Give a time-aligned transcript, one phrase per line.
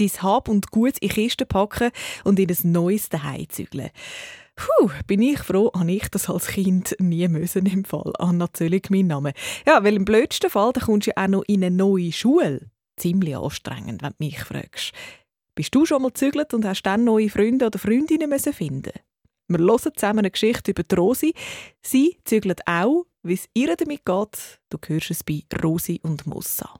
[0.00, 1.90] dein Hab und Gut in Kisten packen
[2.24, 3.90] und in ein neues Zuhause zügeln.
[4.56, 8.12] Puh, bin ich froh, habe ich das als Kind nie müssen im Fall.
[8.18, 9.32] Anna Zöllig, mein Name.
[9.66, 12.70] Ja, weil im blödsten Fall, da kommst du ja auch noch in eine neue Schule.
[12.96, 14.92] Ziemlich anstrengend, wenn du mich fragst.
[15.54, 18.92] Bist du schon mal gezügelt und hast dann neue Freunde oder Freundinnen müssen finden?
[19.48, 21.34] Wir hören zusammen eine Geschichte über die Rosi.
[21.82, 24.60] Sie zügelt auch, wie es ihr damit geht.
[24.68, 26.78] Du hörst es bei Rosi und Mossa.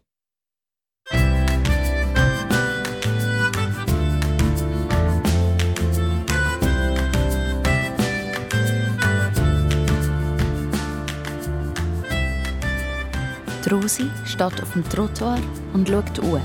[13.71, 15.39] Rosi steht auf dem Trottoir
[15.73, 16.41] und schaut um.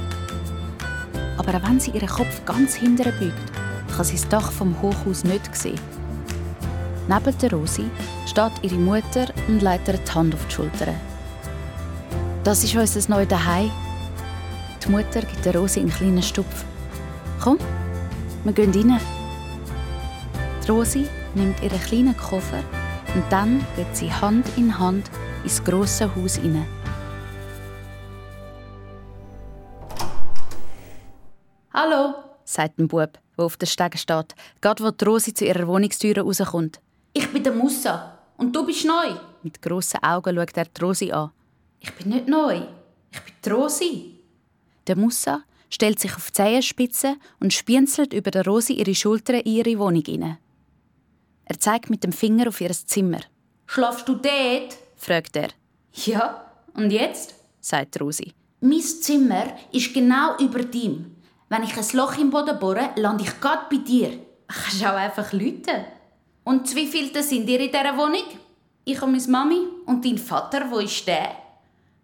[1.38, 3.52] Aber auch wenn sie ihren Kopf ganz hinterher beugt,
[3.96, 5.80] kann sie das Dach vom Hochhaus nicht sehen.
[7.08, 7.86] Neben der Rosi
[8.28, 10.94] steht ihre Mutter und legt ihr die Hand auf die Schulter.
[12.44, 13.72] Das ist unser neues Daheim.
[14.84, 16.64] Die Mutter gibt der Rosi einen kleinen Stupf.
[17.42, 17.58] Komm,
[18.44, 19.00] wir gehen rein.
[20.64, 22.64] Die Rosi nimmt ihren kleinen Koffer
[23.16, 25.10] und dann geht sie Hand in Hand
[25.44, 26.75] ins grosse Haus hinein.
[31.78, 32.14] Hallo,
[32.46, 36.18] sagt ein Bub, der auf der Stege steht, gerade wo die Rosi zu ihrer Wohnungstür
[36.20, 36.80] rauskommt.
[37.12, 39.14] Ich bin der Mussa und du bist neu.
[39.44, 41.32] Mit grossen Augen schaut er die Rosi an.
[41.82, 42.62] Ich bin nicht neu.
[43.12, 44.20] Ich bin die Rosi.
[44.88, 49.52] Der Mussa stellt sich auf die Zehenspitze und spienzelt über der Rosi ihre Schultern in
[49.52, 50.38] ihre Wohnung hinein.
[51.44, 53.20] Er zeigt mit dem Finger auf ihr Zimmer.
[53.66, 54.78] Schlafst du dort?
[54.96, 55.50] fragt er.
[56.06, 56.46] Ja.
[56.74, 57.36] Und jetzt?
[57.60, 58.32] sagt Rosi.
[58.62, 61.15] Mein Zimmer ist genau über dem.
[61.56, 64.20] Wenn ich ein Loch im Boden bohre, lande ich gerade bei dir.
[64.46, 65.86] Kannst auch einfach läuten.
[66.44, 68.26] Und wie viele sind ihr in dieser Wohnung?
[68.84, 69.62] Ich und meine Mami.
[69.86, 71.32] Und dein Vater, wo ist der?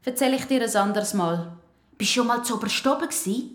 [0.05, 1.51] Erzähl ich dir ein anderes Mal.
[1.97, 3.51] Bist du schon mal zu Oberstoben gsi?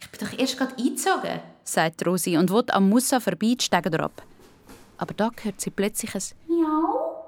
[0.00, 4.20] Ich bin doch erst gerade eingezogen, sagt Rosi und will am Mussa vorbei Stege ab.
[4.98, 7.24] Aber da hört sie plötzlich ein Miau.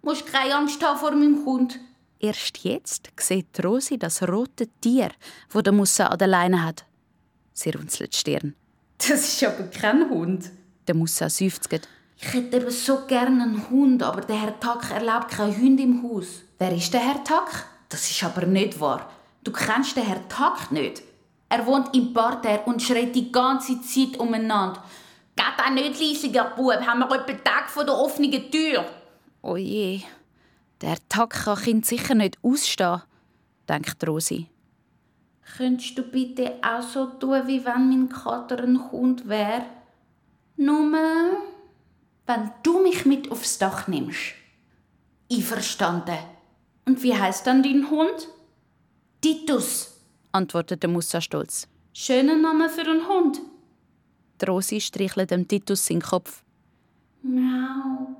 [0.00, 1.78] Musst keine Angst haben vor meinem Hund.
[2.20, 5.10] Erst jetzt sieht Rosi das rote Tier,
[5.50, 6.84] wo der Mussa an der Leine hat.
[7.52, 8.54] Sie runzelt die Stirn.
[8.98, 10.50] Das ist aber kein Hund.
[10.86, 11.68] Der Mussa seufzt.
[12.20, 16.02] Ich hätte eben so gerne einen Hund, aber der Herr Tack erlaubt keine Hunde im
[16.02, 16.42] Haus.
[16.58, 17.66] Wer ist der Herr Tack?
[17.88, 19.08] Das ist aber nicht wahr.
[19.44, 21.02] Du kennst den Herr Tack nicht.
[21.48, 24.82] Er wohnt im Parterre und schreit die ganze Zeit umeinander.
[25.36, 26.84] Geht auch nicht leisiger, Bub.
[26.84, 28.84] Haben wir etwa Tag vor der offenen Tür?
[29.40, 30.02] Oh je,
[30.80, 33.02] der Tag kann Kind sicher nicht ausstehen,
[33.68, 34.48] denkt Rosi.
[35.56, 39.64] Könntest du bitte auch so tun, wie wenn mein Kater ein Hund wäre?
[40.56, 40.92] Nur,
[42.26, 44.34] wenn du mich mit aufs Dach nimmst.
[45.32, 46.18] Einverstanden.
[46.84, 48.28] Und wie heißt dann dein Hund?
[49.20, 50.00] Titus,
[50.32, 51.68] antwortete Musa stolz.
[51.92, 53.40] Schöner Name für einen Hund.
[54.40, 56.44] Die Rosi streichelt dem Titus seinen Kopf.
[57.22, 58.16] Miau,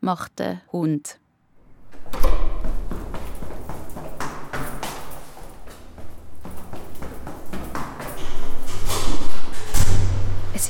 [0.00, 1.20] macht der Hund.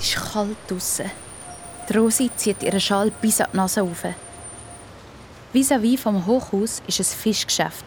[0.06, 1.11] Ist kalt draussen.
[1.89, 4.05] Die Rosi zieht ihren Schal bis an die Nase auf.
[5.53, 7.84] Vis-à-vis vom Hochhaus ist ein Fischgeschäft.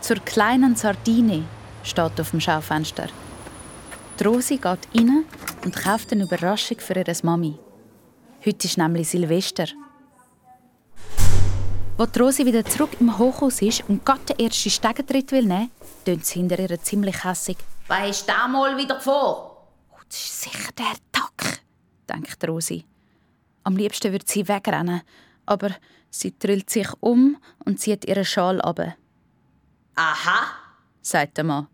[0.00, 1.44] Zur kleinen Sardine
[1.82, 3.08] steht auf dem Schaufenster.
[4.18, 5.24] Die Rosi geht rein
[5.64, 7.58] und kauft eine Überraschung für ihre Mami.
[8.44, 9.66] Heute ist nämlich Silvester.
[11.96, 15.70] Als die Rosi wieder zurück im Hochhaus ist und gerade den ersten Stegentritt will nehmen,
[16.04, 17.56] tönt sie hinter ihr ziemlich hässig.
[17.86, 19.68] Was ist da mal wieder vor?
[19.92, 21.13] Oh, das ist sicher der
[22.08, 22.84] denkt Rosi.
[23.62, 25.02] Am liebsten würde sie wegrennen,
[25.46, 25.70] aber
[26.10, 28.80] sie drillt sich um und zieht ihren Schal ab.
[29.96, 30.46] Aha,
[31.00, 31.68] sagt der Mann.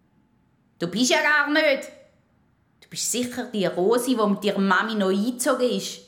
[0.78, 1.88] Du bist ja gar nicht.
[2.80, 6.00] Du bist sicher die Rosi, die mit ihrer Mami noch eingezogen ist.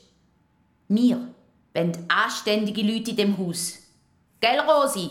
[0.87, 1.27] Wir
[1.73, 3.77] wollen anständige Leute in dem Haus.
[4.39, 5.09] Gell, Rosi?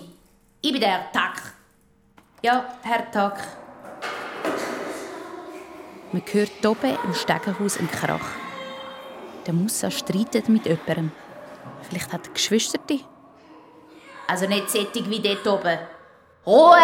[0.60, 1.54] Ich bin der Herr Tack.
[2.42, 3.42] Ja, Herr Tack.
[6.12, 8.41] Man hört oben im Stegenhaus einen Krach.
[9.46, 11.10] Der Mussa streitet mit jemandem.
[11.82, 12.78] Vielleicht hat er Geschwister.
[14.28, 15.78] Also nicht sättig wie dort oben.
[16.46, 16.78] Ruhe!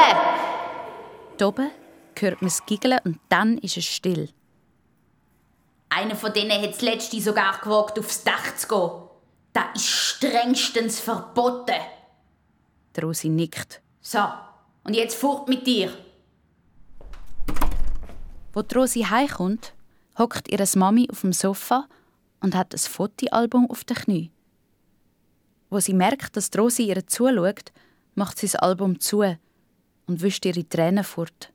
[1.36, 1.70] Dort oben
[2.18, 4.28] hört man das Giggeln und dann ist es still.
[5.88, 8.90] Einer von denen hat das letzte sogar gewagt, aufs Dach zu gehen.
[9.52, 11.80] Das ist strengstens verboten.
[12.94, 13.80] Die Rosi nickt.
[14.00, 14.18] So,
[14.84, 15.90] und jetzt fort mit dir.
[18.52, 19.72] Wo die Rosi heimkommt,
[20.18, 21.86] hockt ihre Mami auf dem Sofa
[22.40, 24.30] und hat ein Fotoalbum auf den Knie.
[25.70, 27.72] Wo sie merkt, dass die Rosi ihr zuschaut,
[28.14, 29.22] macht sie das Album zu
[30.06, 31.52] und wischt ihre Tränen fort.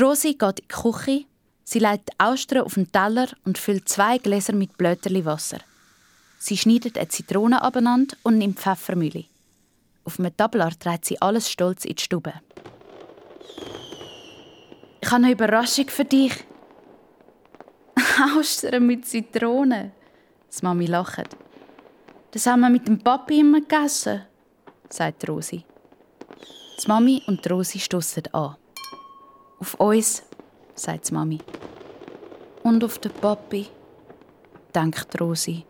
[0.00, 1.24] Rosi geht in die Küche,
[1.62, 5.58] sie legt Austern auf den Teller und füllt zwei Gläser mit Blöterli Wasser.
[6.38, 9.24] Sie schneidet eine Zitrone abeinander und nimmt Pfeffermühle.
[10.04, 12.34] Auf einem Tablar trägt sie alles stolz in die Stube.
[15.00, 16.32] Ich habe eine Überraschung für dich.
[18.36, 19.92] Austern mit Zitrone.
[20.48, 21.36] Das Mami lacht.
[22.30, 24.22] Das haben wir mit dem Papi immer gegessen,
[24.88, 25.64] sagt Rosi.
[26.82, 28.56] Die Mami und Rosi stoßen an.
[29.60, 30.22] Auf uns,
[30.74, 31.38] sagt die Mami.
[32.62, 33.68] Und auf den Papi,
[34.74, 35.64] denkt Rosi.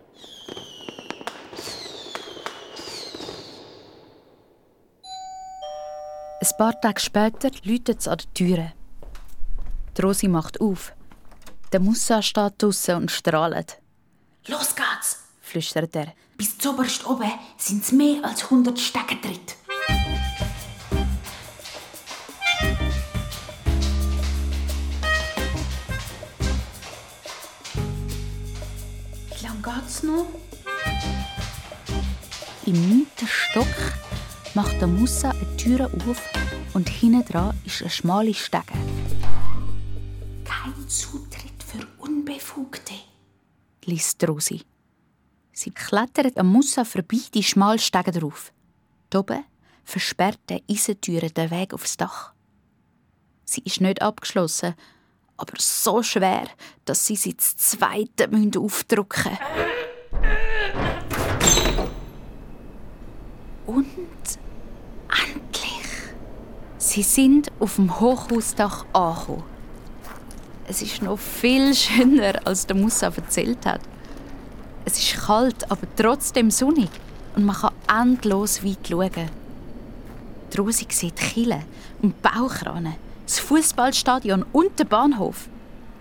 [6.40, 8.72] Ein paar Tage später läutet es an der Tür.
[9.96, 10.94] Die Rosi macht auf.
[11.74, 13.78] Der Musa steht draussen und strahlt.
[14.46, 16.14] Los geht's, flüstert er.
[16.36, 19.40] Bis zuoberst oben sind es mehr als 100 Stecken drin.
[29.30, 30.26] Wie lange geht's noch?
[32.66, 33.66] Im neunten Stock
[34.54, 36.22] macht der Musa eine Tür auf
[36.72, 38.62] und hinten dran ist eine schmale Stege.
[40.44, 41.33] Kein Zutritt
[41.74, 42.94] für Unbefugte,
[43.84, 44.62] liest Rosi.
[45.52, 48.52] Sie klettert am Musa vorbei die schmale Stege drauf.
[49.14, 49.44] Oben
[49.84, 52.32] versperrt der Eisentüre den Weg aufs Dach.
[53.44, 54.74] Sie ist nicht abgeschlossen,
[55.36, 56.48] aber so schwer,
[56.84, 58.28] dass sie sie das zweite
[58.58, 59.38] aufdrücken.
[63.66, 63.86] Und
[65.08, 65.88] endlich!
[66.78, 69.53] Sie sind auf dem Hochhausdach angekommen.
[70.74, 73.80] Es ist noch viel schöner, als der Musa erzählt hat.
[74.84, 76.90] Es ist kalt, aber trotzdem sonnig
[77.36, 79.30] und man kann endlos weit schauen.
[80.52, 81.62] Die Rosi sieht Kille
[82.02, 85.48] und Bauchranen, das Fußballstadion und den Bahnhof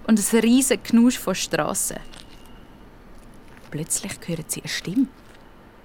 [0.08, 2.00] und ein riesiges Knusch von Strassen.
[3.70, 5.08] Plötzlich hören sie eine Stimme.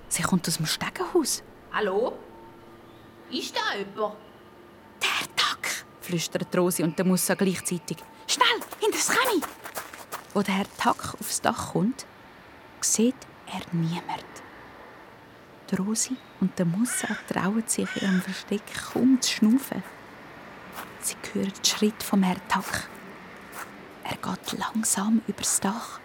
[0.08, 1.43] Sie kommt aus dem Stegenhaus.
[1.75, 2.14] Hallo?
[3.31, 4.14] Ist da jemand?
[5.02, 7.99] Der Tack, flüstert Rosi und der Musa gleichzeitig.
[8.30, 9.42] Schnell, hinter das Chemie!
[10.34, 12.04] Wo der Herr Tack aufs Dach kommt,
[12.82, 13.16] sieht
[13.46, 14.25] er niemand.
[15.70, 18.60] Die Rosi und der Musa trauen sich ihrem Versteck
[18.92, 19.82] kaum zu schnaufen.
[21.00, 22.88] Sie hören den Schritt vom Herrn Tack.
[24.04, 25.98] Er geht langsam übers Dach.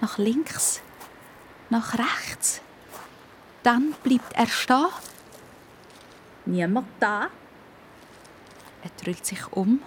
[0.00, 0.82] Nach links,
[1.68, 2.60] nach rechts.
[3.64, 4.86] Dann bleibt er stehen.
[6.46, 7.28] Niemand da?
[8.84, 9.80] Er dreht sich um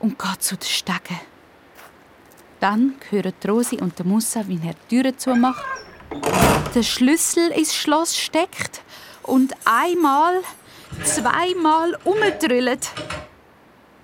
[0.00, 1.20] und geht zu den Stegen.
[2.58, 5.64] Dann hören Rosi und der Musa, wie er die Türe zumacht,
[6.74, 8.82] der Schlüssel ins Schloss steckt
[9.22, 10.40] und einmal,
[11.04, 12.90] zweimal umdrüllt.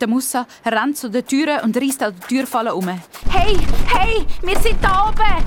[0.01, 2.89] Der Musa rennt zu der Tür und reißt an der Türfalle um.
[2.89, 3.57] Hey,
[3.89, 5.45] hey, wir sind da oben!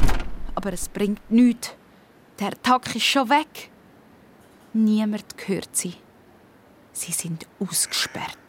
[0.56, 1.74] Aber es bringt nichts.
[2.40, 3.70] Der Tag ist schon weg.
[4.74, 5.96] Niemand hört sie.
[6.94, 8.49] Sie sind ausgesperrt.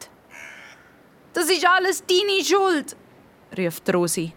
[1.32, 2.96] Das ist alles deine Schuld,
[3.56, 4.32] ruft Rosi.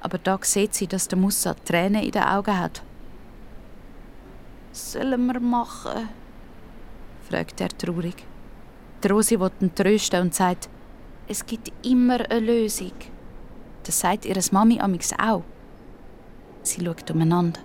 [0.00, 2.82] Aber da sieht sie, dass der Musa Tränen in den Augen hat.
[4.70, 6.08] Was sollen wir machen?
[7.28, 8.24] fragt er traurig.
[9.02, 10.68] Die Rosi will ihn trösten und sagt,
[11.26, 12.92] es gibt immer eine Lösung.
[13.82, 15.42] Das sagt ihre Mami amix auch.
[16.62, 17.60] Sie schaut umeinander.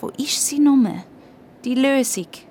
[0.00, 1.02] Wo ist sie nun?
[1.64, 2.49] Die Lösung?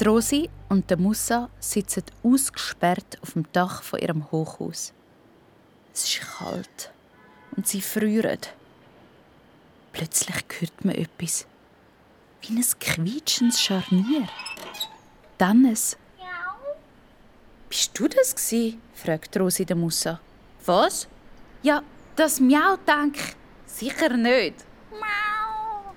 [0.00, 4.92] Die Rosi und der Musa sitzen ausgesperrt auf dem Dach von ihrem Hochhaus.
[5.92, 6.92] Es ist kalt
[7.56, 8.38] und sie frieren.
[9.92, 11.48] Plötzlich hört man etwas.
[12.42, 14.28] Wie ein quietschendes Scharnier.
[15.36, 15.96] Dann es.
[17.68, 18.78] Bist du das gsi?
[18.94, 20.20] fragt Rosi der Musa.
[20.64, 21.08] Was?
[21.62, 21.82] Ja,
[22.14, 23.16] das Miau denk.
[23.66, 24.64] Sicher nicht.
[24.92, 25.92] Miau.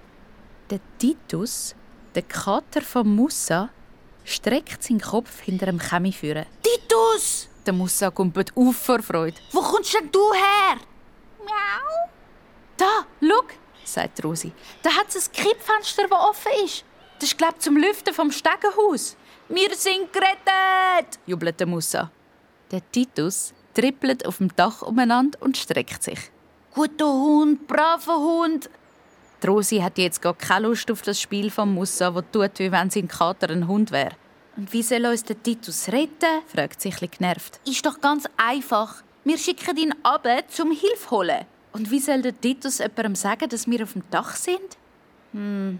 [0.71, 1.75] Der Titus,
[2.15, 3.69] der Kater vom Musa,
[4.23, 6.45] streckt seinen Kopf hinter dem Chemie führen.
[6.61, 7.47] Titus!
[7.65, 9.37] Der Musa kumpelt auf vor Freude.
[9.51, 10.77] Wo kommst denn du her?
[11.39, 12.09] Miau.
[12.77, 13.43] Da, schau,
[13.83, 14.51] sagt Rosi.
[14.81, 16.83] Da hat es ein Kippfenster, das offen ist.
[17.19, 19.15] Das ist, glaube zum Lüften vom Stegenhaus.
[19.47, 21.19] Wir sind gerettet!
[21.27, 22.09] jubelt der Musa.
[22.71, 26.31] Der Titus trippelt auf dem Dach umeinander und streckt sich.
[26.73, 28.69] Guter Hund, braver Hund.
[29.41, 32.71] Die Rosi hat jetzt gar keine Lust auf das Spiel vom Musa, das tut, wie
[32.71, 34.11] wenn sein Kater ein Hund wäre.
[34.55, 36.41] Und wie soll uns der Titus retten?
[36.45, 37.59] fragt sich genervt.
[37.65, 39.03] Ist doch ganz einfach.
[39.23, 41.45] Wir schicken ihn ab, zum Hilfe holen.
[41.73, 44.77] Und wie soll der Titus jemandem sagen, dass wir auf dem Dach sind?
[45.31, 45.79] Hm,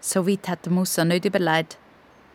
[0.00, 1.76] so weit hat der Musa nicht überlegt.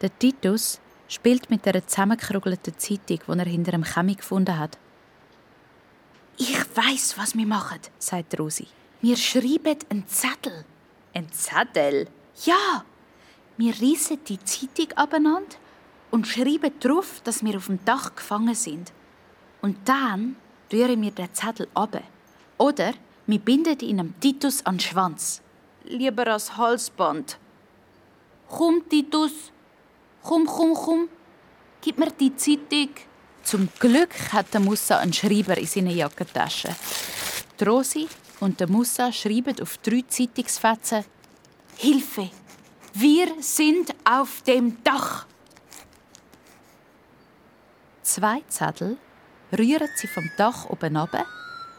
[0.01, 4.77] Der Titus spielt mit der zusammengekrugelten Zeitung, die er hinter dem Chemie gefunden hat.
[6.37, 8.67] Ich weiß, was wir machen, sagt Rosi.
[9.01, 10.65] Wir schreiben einen Zettel.
[11.13, 12.07] Ein Zettel?
[12.43, 12.83] Ja.
[13.55, 15.55] Wir reissen die Zeitung abeinander
[16.11, 18.91] und schreiben drauf, dass wir auf dem Dach gefangen sind.
[19.61, 20.35] Und dann
[20.71, 22.01] rühren wir den Zettel ab.
[22.57, 22.93] Oder
[23.25, 25.41] wir binden ihn am Titus an den Schwanz.
[25.85, 27.37] Lieber als Halsband.
[28.49, 29.31] Komm, Titus.
[30.23, 31.09] Komm, komm, komm.
[31.81, 32.89] Gib mir die Zeitung.
[33.43, 36.75] Zum Glück hat der Musa einen Schreiber in seiner Jackentasche.
[37.59, 38.07] Die Rosi
[38.39, 41.05] und der Musa schreiben auf drei Zeitungsfetzen
[41.77, 42.29] Hilfe!
[42.93, 45.25] Wir sind auf dem Dach!
[48.01, 48.97] Zwei Zettel
[49.57, 51.25] rühren sie vom Dach oben ab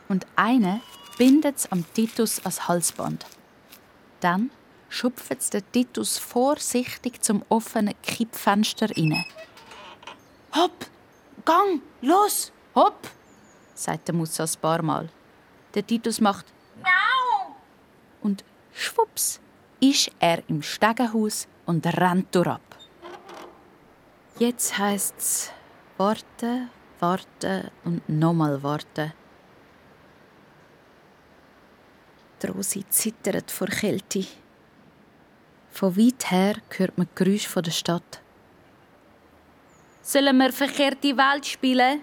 [0.09, 0.81] und eine
[1.19, 3.26] bindet es am Titus als Halsband.
[4.21, 4.50] Dann
[4.88, 9.25] schupft es der Titus vorsichtig zum offenen Kippfenster rein.
[10.55, 10.87] Hopp,
[11.45, 13.09] gang, los, hopp,
[13.75, 15.09] sagt der Musa ein paar Mal.
[15.75, 16.47] Der Titus macht
[16.83, 17.55] Miau
[18.23, 19.41] und schwupps
[19.81, 22.61] ist er im Stegenhaus und rennt durchab.
[24.39, 25.53] Jetzt heißt's
[25.97, 29.12] warten, warten und nochmal warten.
[32.43, 34.27] Die Rosi zittert vor Kälte.
[35.71, 38.23] Von weit her hört man Geräusche von der Stadt.
[40.03, 42.00] Sollen wir verkehrte Welt spielen?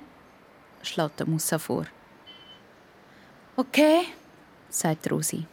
[0.83, 1.85] schlägt der Musa vor.
[3.59, 4.01] Okay,
[4.69, 5.43] sagt Rosi.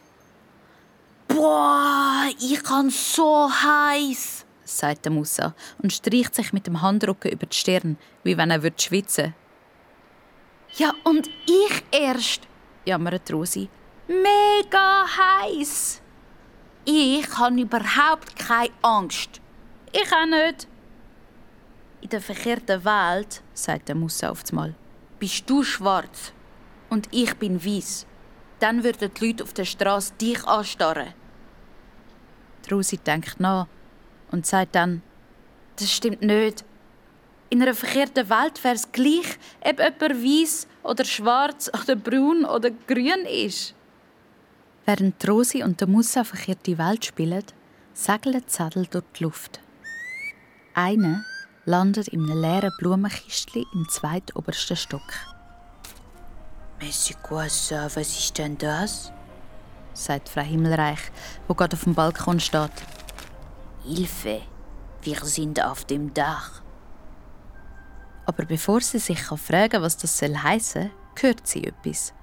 [1.27, 7.47] Boah, ich kann so heiß, sagt der Musa und streicht sich mit dem Handrücken über
[7.47, 9.33] die Stirn, wie wenn er schwitzen würde.
[10.75, 12.41] Ja, und ich erst,
[12.85, 13.69] jammert Rosi.
[14.07, 15.99] Mega heiß.
[16.85, 19.41] Ich habe überhaupt keine Angst.
[19.91, 20.67] Ich auch nicht.
[22.01, 24.75] In der verkehrten Welt, sagt der Musa Mal,
[25.17, 26.34] bist du schwarz
[26.95, 28.05] und ich bin weiß.
[28.59, 31.13] Dann würden die Leute auf der Straße dich anstarren.
[32.63, 33.67] Die Rosi denkt nach
[34.31, 35.01] und sagt dann,
[35.75, 36.63] das stimmt nicht.
[37.49, 42.71] In einer verkehrten Welt wäre es gleich, ob jemand weiß oder schwarz oder braun oder
[42.87, 43.75] grün ist.
[44.85, 47.43] Während Rosi und der Musa verkehrte Welt spielen,
[47.93, 49.59] segeln die Zettel durch die Luft.
[50.73, 51.25] Einer
[51.65, 55.34] landet in einem leeren Blumenkistchen im zweitobersten Stock.
[57.23, 57.85] Quoi ça?
[57.95, 59.11] Was ist denn das?
[59.93, 60.99] sagt Frau Himmelreich,
[61.47, 62.71] wo gerade auf dem Balkon steht.
[63.83, 64.41] Hilfe,
[65.01, 66.61] wir sind auf dem Dach.
[68.25, 72.13] Aber bevor sie sich fragen kann, was das heißen soll, hört sie etwas.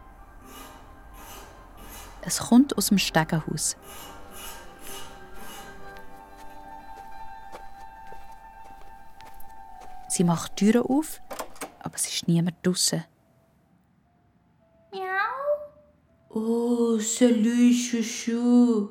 [2.21, 3.77] Es kommt aus dem Stegenhaus.
[10.09, 11.21] Sie macht die Türen auf,
[11.81, 13.05] aber es ist niemand draußen.
[14.93, 15.33] Miau.
[16.29, 18.91] Oh, salut, Chouchou.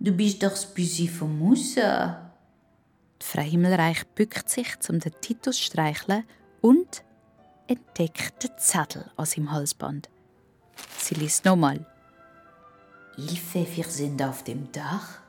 [0.00, 2.32] Du bist doch das Büsi von Musa.
[3.22, 6.24] Die Frau Himmelreich bückt sich, um den Titus zu streicheln
[6.62, 7.04] und
[7.68, 10.10] entdeckt den Zettel an seinem Halsband.
[10.98, 11.86] Sie liest nochmal.
[13.16, 15.20] Wir sind auf dem Dach.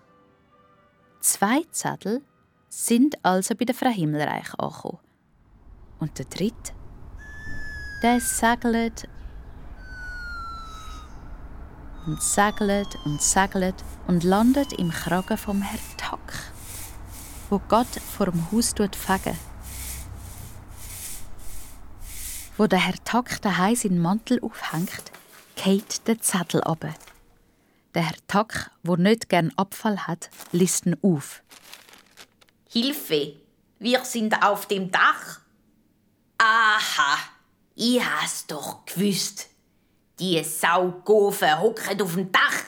[1.22, 2.24] Zwei Zettel
[2.70, 4.98] sind also bei der Frau Himmelreich angekommen.
[6.00, 6.74] Und der dritte,
[8.02, 9.08] der segelt
[12.08, 13.76] und segelt und segelt
[14.08, 16.34] und landet im Kragen vom Herr Tack,
[17.50, 17.88] wo Gott
[18.18, 19.38] vor dem Haus fegen.
[22.58, 25.12] Wo der Herr Tack daheim seinen Mantel aufhängt,
[25.56, 26.86] geht der Zettel ab.
[27.94, 31.44] Der Herr Tack, wo nicht gern Abfall hat, liest ihn auf.
[32.70, 33.34] Hilfe!
[33.80, 35.42] Wir sind auf dem Dach.
[36.40, 37.18] Aha!
[37.76, 39.50] Ich has doch gewusst.
[40.20, 42.64] Die Saugofen hocken auf dem Dach.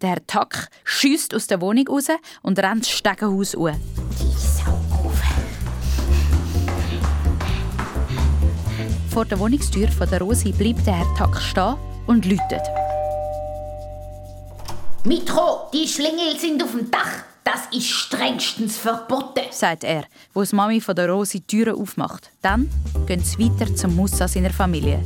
[0.00, 2.06] Der Herr Tack schießt aus der Wohnung raus
[2.42, 3.72] und rennt das Stegenhaus uhr.
[4.20, 5.20] Die Saugofen.
[9.10, 11.74] Vor der Wohnungstür von der Rosi bleibt der Herr Tack stehen
[12.06, 12.62] und läutet.
[15.02, 17.24] Mitro, die Schlingel sind auf dem Dach.
[17.42, 22.30] Das ist strengstens verboten, sagt er, wo die Mami von der Rosi die Türen aufmacht.
[22.40, 22.70] Dann
[23.08, 25.02] gehen sie weiter zum Musa seiner Familie.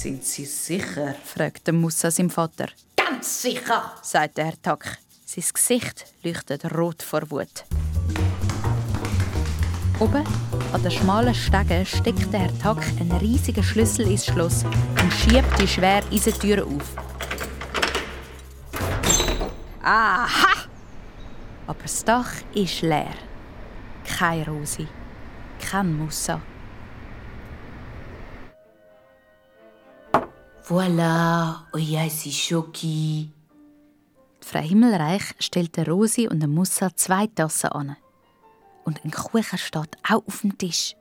[0.00, 1.14] Sind Sie sicher?
[1.26, 2.68] fragte Musa sein Vater.
[2.96, 4.96] Ganz sicher, sagt der Herr Tack.
[5.26, 7.66] Sein Gesicht leuchtet rot vor Wut.
[9.98, 10.24] Oben
[10.72, 15.60] an der schmalen Stege steckt der Herr Tack einen riesigen Schlüssel ins Schloss und schiebt
[15.60, 16.96] die schwere Eisentür auf.
[19.82, 20.66] Aha!
[21.66, 23.16] Aber das Dach ist leer.
[24.06, 24.86] Keine Rose,
[25.60, 26.40] kein Musa.
[30.70, 33.28] Voilà, euer Schoki.
[34.40, 37.96] Frau Himmelreich stellt der Rosi und der Musa zwei Tassen an.
[38.84, 40.94] Und ein Kuchen steht auch auf dem Tisch.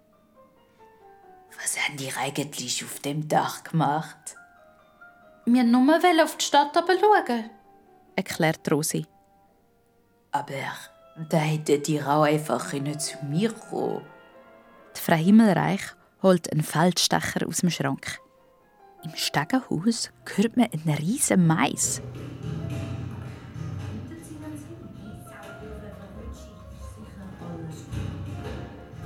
[1.62, 4.36] Was haben die eigentlich auf dem Dach gemacht?
[5.46, 7.50] Wir nur auf die Stadt schauen,
[8.16, 9.06] erklärt Rosi.
[10.32, 10.74] Aber
[11.30, 14.02] da hätte die auch einfach nicht zu mir kommen.
[14.98, 15.84] Die Frau Himmelreich
[16.24, 18.20] holt einen Feldstecher aus dem Schrank.
[19.04, 22.02] Im Stegenhaus hört man einen riesen Mais.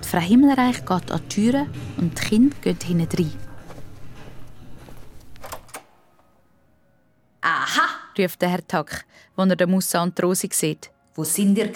[0.03, 3.33] Die Frau Himmelreich geht an die Türe und die Kinder gehen hinten rein.
[7.41, 10.91] Aha, ruft der Herr Tack, als er den Musa und die Rosi sieht.
[11.15, 11.71] Wo sind ihr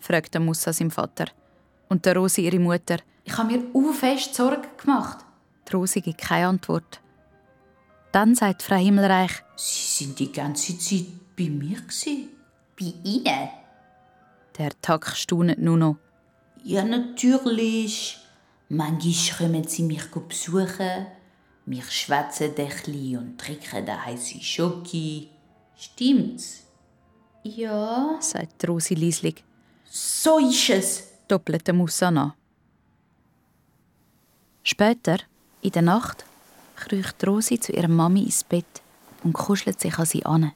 [0.00, 1.26] fragt der Musa sein Vater.
[1.88, 2.98] Und der Rosi ihre Mutter.
[3.24, 5.24] Ich habe mir u fest Sorgen gemacht.
[5.68, 7.01] Die Rosi gibt keine Antwort.
[8.12, 12.28] Dann sagt Frau Himmelreich, Sie sind die ganze Zeit bei mir gsi.
[12.78, 13.48] Bei Ihnen?
[14.58, 15.96] Der Tag staunet nur noch.
[16.62, 18.18] Ja, natürlich.
[18.68, 21.06] Manchmal kommen sie mich besuchen.
[21.64, 25.30] Wir schwätzen ein und trinken den heißen Schoki.
[25.76, 26.64] Stimmt's?
[27.42, 29.42] Ja, sagt Rosi leislich.
[29.84, 32.32] So ist es, doppelte Musa an.
[34.62, 35.18] Später,
[35.60, 36.24] in der Nacht,
[36.84, 38.82] kriecht Rosi zu ihrer Mami ins Bett
[39.22, 40.52] und kuschelt sich an sie an.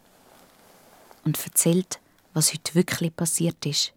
[1.24, 2.00] Und erzählt,
[2.34, 3.92] was heute wirklich passiert ist.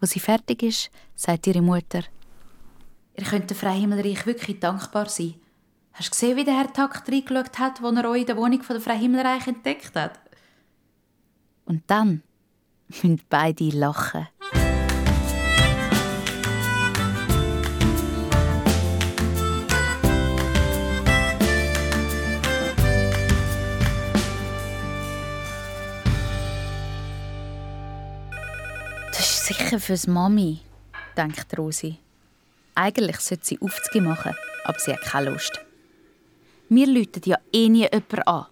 [0.00, 2.02] Wo sie fertig ist, sagt ihre Mutter,
[3.16, 5.34] Ihr könnt der Frau Himmelreich wirklich dankbar sein.
[5.92, 8.62] Hast du gesehen, wie der Herr Takt reingeschaut hat, als er euch in der Wohnung
[8.62, 10.20] von der Frau Himmelreich entdeckt hat?
[11.64, 12.22] Und dann
[12.86, 14.28] müssen beide lachen.
[29.48, 30.60] Sicher fürs Mami,
[31.16, 31.98] denkt Rosi.
[32.74, 34.34] Eigentlich sollte sie Aufzüge machen,
[34.64, 35.58] aber sie hat keine Lust.
[36.68, 38.46] Wir läuten ja eh nie jemanden an.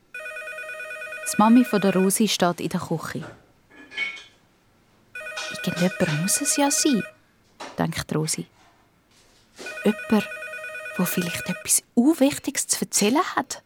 [1.31, 3.23] Die Mami von der Rosi steht in der Küche.
[5.67, 7.03] Irgendjemand muss es ja sein,
[7.77, 8.47] denkt Rosi.
[9.85, 10.29] Jemand,
[10.97, 13.63] der vielleicht etwas Unwichtiges zu erzählen hat.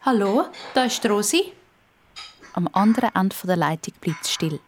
[0.00, 1.52] Hallo, da ist Rosi.
[2.54, 4.60] Am anderen Ende der Leitung bleibt es still.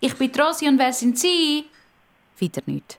[0.00, 1.66] Ich bin Rosi und wer sind Sie?
[2.38, 2.98] Wieder nichts.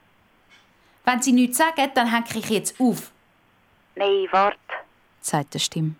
[1.03, 3.11] Wenn Sie nichts sagen, dann hänge ich jetzt auf.
[3.95, 4.57] Nein, warte,
[5.19, 5.95] sagt die Stimme.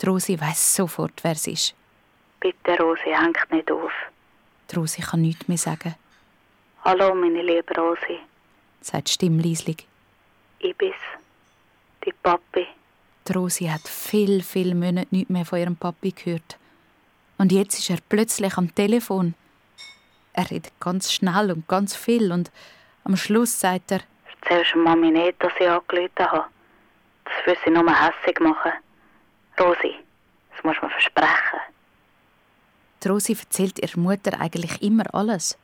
[0.00, 1.74] Die Rosi weiss sofort, wer es ist.
[2.40, 3.92] Bitte, Rosi, hängt nicht auf.
[4.70, 5.94] Die Rosi kann nichts mehr sagen.
[6.84, 8.18] Hallo, meine liebe Rosi,
[8.80, 9.86] sagt die Stimme leislich.
[10.58, 10.94] Ich bin's,
[12.04, 12.66] die Papi.
[13.26, 16.58] Die Rosi hat viel, viel Monate nichts mehr von ihrem Papi gehört.
[17.38, 19.34] Und jetzt ist er plötzlich am Telefon.
[20.32, 22.50] Er redet ganz schnell und ganz viel und
[23.04, 24.00] am Schluss sagt er,
[24.42, 26.44] Erzählst du Mami nicht, dass ich angerufen habe.
[27.24, 28.72] Das würde sie nur hässig machen.
[29.58, 29.94] Rosi,
[30.54, 31.60] das musst du mir versprechen.
[33.02, 35.58] Die Rosi erzählt ihrer Mutter eigentlich immer alles.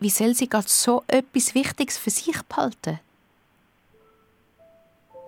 [0.00, 3.00] Wie soll sie gerade so etwas Wichtiges für sich behalten?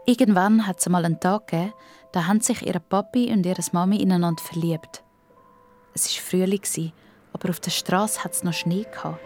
[0.04, 1.72] Irgendwann hat es mal einen Tag gegeben,
[2.12, 5.02] da haben sich ihre Papi und ihre Mami ineinander verliebt.
[5.96, 6.92] Es war Frühling,
[7.32, 8.82] aber auf der Straße hat es noch Schnee.
[8.82, 9.18] Gehabt.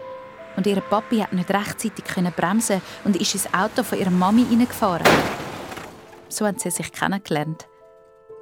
[0.55, 5.05] Und ihre Papi hat nicht rechtzeitig bremsen und ist ins Auto von ihrer Mami hineingefahren.
[6.29, 7.67] So haben sie sich kennengelernt.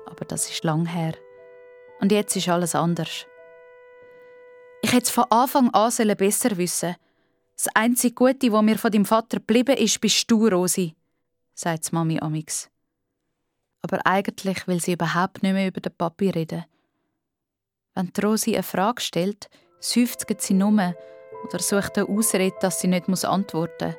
[0.05, 1.15] Aber das ist lang her.
[2.01, 3.25] Und jetzt ist alles anders.
[4.83, 6.97] Ich hätte es von Anfang an besser wissen
[7.55, 10.95] Das einzige Gute, was mir von deinem Vater geblieben ist, bist du, Rosi,
[11.55, 12.69] sagt Mami amix.
[13.81, 16.65] Aber eigentlich will sie überhaupt nicht mehr über den Papi reden.
[17.99, 19.49] Wenn Rosi eine Frage stellt,
[19.81, 20.95] seufzt sie nur
[21.43, 23.97] oder sucht eine Ausrede, dass sie nicht antworten muss.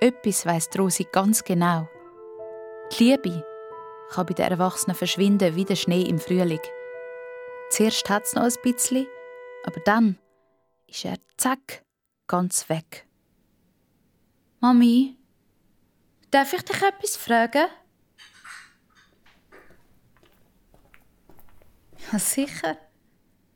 [0.00, 1.88] Etwas weiss Rosi ganz genau.
[2.92, 3.42] Die Liebe
[4.10, 6.60] kann bei den Erwachsenen verschwinden wie der Schnee im Frühling.
[7.70, 9.06] Zuerst hat es noch ein bisschen,
[9.64, 10.18] aber dann
[10.86, 11.82] ist er zack
[12.26, 13.06] ganz weg.
[14.60, 15.16] Mami,
[16.30, 17.68] Darf ich dich etwas fragen?
[22.12, 22.76] Sicher.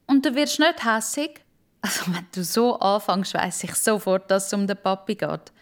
[0.07, 1.45] Und du wirst nicht hässig?
[1.83, 5.53] Also, wenn du so anfängst, weiss ich sofort, dass es um den Papi geht.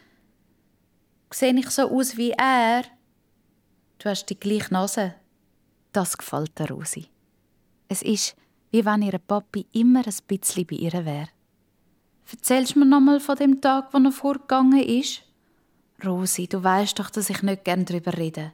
[1.30, 2.82] Sehe ich so aus wie er?
[3.98, 5.14] Du hast die gleiche Nase.
[5.92, 7.08] Das gefällt der Rosi.
[7.88, 8.36] Es ist,
[8.70, 11.28] wie wenn ihre Papi immer ein bisschen bei ihr wäre.
[12.30, 15.22] Erzählst du mir noch mal von dem Tag, wo er vorgegangen ist?
[16.04, 18.52] Rosi, du weißt doch, dass ich nicht gern darüber rede.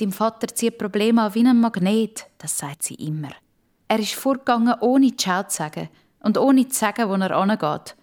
[0.00, 3.32] Dein Vater zieht Probleme an wie ein Magnet, das sagt sie immer.
[3.86, 7.96] Er ist vorgegangen, ohne Ciao zu sagen und ohne zu sagen, wo er angeht.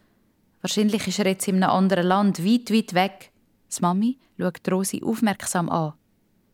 [0.62, 3.31] Wahrscheinlich ist er jetzt in einem anderen Land, weit, weit weg.
[3.75, 5.93] Die Mami schaut Rosi aufmerksam an.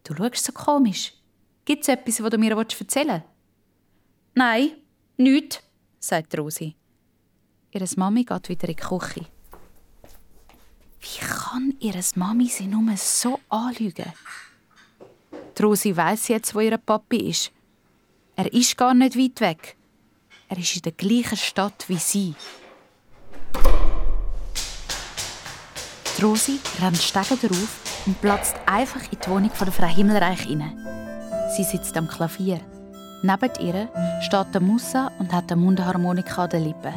[0.06, 1.14] Du schaust so komisch.
[1.66, 3.26] Gibt es etwas, was du mir erzählen willst?
[4.36, 4.72] Nein,
[5.18, 5.62] nichts,
[6.00, 6.74] sagt Rosi.
[7.72, 9.26] Ihre Mami geht wieder in die Küche.
[11.02, 14.14] Wie kann ihre Mami sie nur so anlügen?
[15.62, 17.52] Rosi weiss jetzt, wo ihr Papi ist.
[18.36, 19.76] Er ist gar nicht weit weg.
[20.50, 22.34] Er ist in der gleichen Stadt wie sie.
[26.18, 30.42] Die Rosi rennt Stege darauf und platzt einfach in die Wohnung von der Frau Himmelreich
[30.42, 30.78] hinein.
[31.56, 32.60] Sie sitzt am Klavier.
[33.22, 33.90] Neben ihr
[34.22, 36.94] steht der Musa und hat eine Mundharmonika an den Lippen.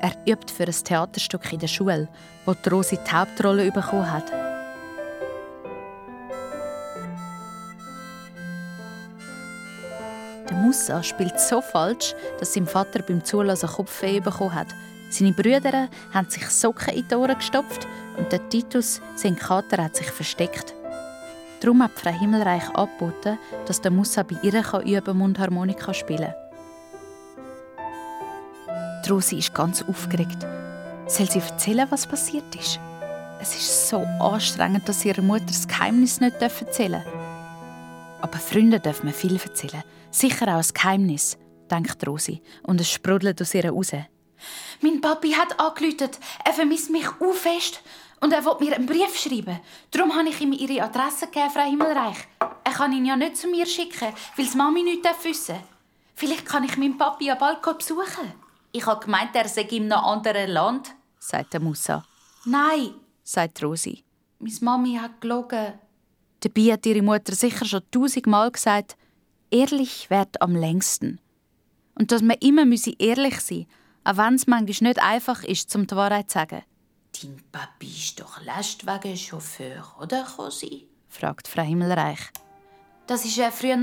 [0.00, 2.08] Er übt für ein Theaterstück in der Schule,
[2.46, 4.49] wo die Rosi die Hauptrolle bekommen hat.
[10.50, 14.66] Der Musa spielt so falsch, dass sein Vater beim Zulassen Kopfweh bekommen hat.
[15.08, 17.86] Seine Brüder haben sich Socken in die Ohren gestopft
[18.16, 20.74] und der Titus, sein Kater, hat sich versteckt.
[21.60, 26.50] Darum hat Frau Himmelreich angeboten, dass der Musa bei ihr üben Mundharmonika spielen kann.
[29.10, 30.46] Rosi ist ganz aufgeregt.
[31.06, 32.78] Soll sie erzählen, was passiert ist?
[33.40, 37.12] Es ist so anstrengend, dass ihre Mutter das Geheimnis nicht erzählen darf.
[38.20, 39.82] Aber Freunde dürfen mir viel erzählen.
[40.10, 41.38] Sicher auch ein Geheimnis,
[41.70, 42.42] denkt Rosi.
[42.64, 43.92] Und es sprudelt aus ihr raus.
[44.80, 46.18] Mein Papi hat angeläutet.
[46.44, 47.80] Er vermisst mich auch fest.
[48.20, 49.60] Und er will mir einen Brief schreiben.
[49.90, 52.18] Darum habe ich ihm ihre Adresse gegeben, Frau Himmelreich.
[52.64, 55.64] Er kann ihn ja nicht zu mir schicken, weil die Mami nichts wissen darf.
[56.14, 58.32] Vielleicht kann ich meinen Papi ja bald besuchen.
[58.72, 62.04] Ich habe gemeint, er sei in einem anderen Land, sagt Musa.
[62.44, 64.04] Nein, sagt Rosi.
[64.38, 65.74] Meine Mami hat gelogen.
[66.40, 68.96] Dabei hat ihre Mutter sicher schon tausendmal gesagt,
[69.50, 71.20] ehrlich wird am längsten.
[71.94, 72.64] Und dass man immer
[72.98, 73.66] ehrlich sein müsse,
[74.04, 76.62] auch wenn es manchmal nicht einfach ist, zum die Wahrheit zu sagen.
[77.20, 78.40] Dein Papi ist doch
[78.86, 80.88] wegen Chauffeur, oder, Rosi?
[81.08, 82.30] fragt Frau Himmelreich.
[83.06, 83.76] Das war er früher.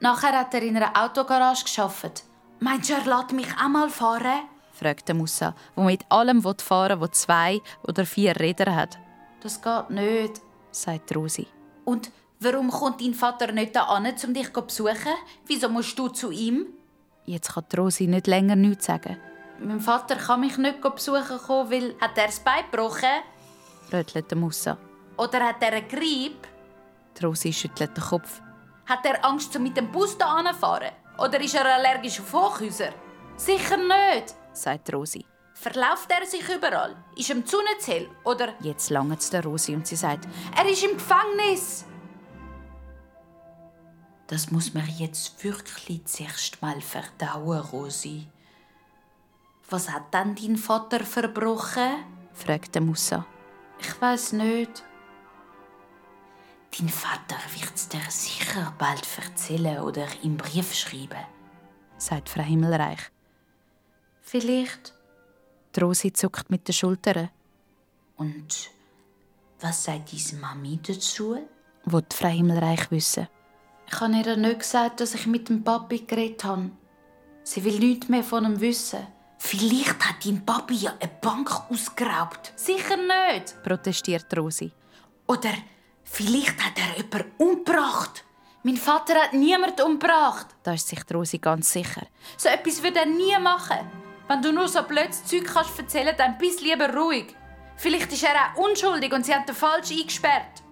[0.00, 2.22] Nachher hat er in einer Autogarage gearbeitet.
[2.60, 4.48] Meinst du, er lässt mich auch mal fahren?
[4.72, 8.96] fragt Musa, der mit allem fahren will, was zwei oder vier Räder hat.
[9.40, 11.48] Das geht nicht, sagt Rosi.
[11.84, 15.14] Und warum kommt dein Vater nicht da an, um dich zu besuchen?
[15.46, 16.66] Wieso musst du zu ihm?
[17.24, 19.18] Jetzt kann Rosi nicht länger nichts sagen.
[19.60, 23.22] Mein Vater kann mich nicht besuchen kommen, weil hat er das Bein gebrochen?
[23.92, 24.76] rötelt Musa.
[25.16, 26.46] Oder hat er einen Grieb?
[27.22, 28.40] Rosi schüttelt den Kopf.
[28.86, 30.92] Hat er Angst, mit dem Bus hier anfahren?
[31.18, 32.90] Oder ist er allergisch auf Hochhäuser?
[33.36, 35.24] Sicher nicht, sagt Rosi.
[35.54, 36.94] Verlauft er sich überall?
[37.16, 38.08] Ist ihm zu hell?
[38.24, 38.54] Oder...
[38.60, 41.84] Jetzt langt es der Rosi und sie sagt, er ist im Gefängnis.
[44.28, 48.26] Das muss man jetzt wirklich zuerst mal verdauen, Rosi.
[49.70, 52.04] Was hat dann dein Vater verbrochen?
[52.34, 53.26] fragte Musa.
[53.80, 54.84] Ich weiß nicht.
[56.78, 61.24] Dein Vater wird es dir sicher bald erzählen oder im Brief schreiben,
[61.96, 63.00] sagt Frau Himmelreich.
[64.20, 64.92] Vielleicht.
[65.74, 67.30] Die Rosi zuckt mit den Schultern.
[68.18, 68.70] Und
[69.60, 71.48] was sagt deine Mami dazu?
[71.84, 73.26] Will Frau Himmelreich wissen.
[73.90, 76.70] Ich habe ihr nicht gesagt, dass ich mit dem Papi geredet habe.
[77.42, 79.06] Sie will nichts mehr von ihm wissen.
[79.38, 82.52] Vielleicht hat dein Papi ja eine Bank ausgeraubt.
[82.56, 84.72] Sicher nicht, protestiert Rosi.
[85.26, 85.52] Oder
[86.10, 88.24] Vielleicht hat er jemanden umgebracht.
[88.62, 90.46] Mein Vater hat niemanden umgebracht.
[90.62, 92.06] Da ist sich Rosi ganz sicher.
[92.36, 93.78] So etwas würde er nie machen.
[94.26, 97.34] Wenn du nur so blödes Zeug kannst erzählen, dann bist lieber ruhig.
[97.76, 100.62] Vielleicht ist er auch unschuldig und sie hat den falsch eingesperrt.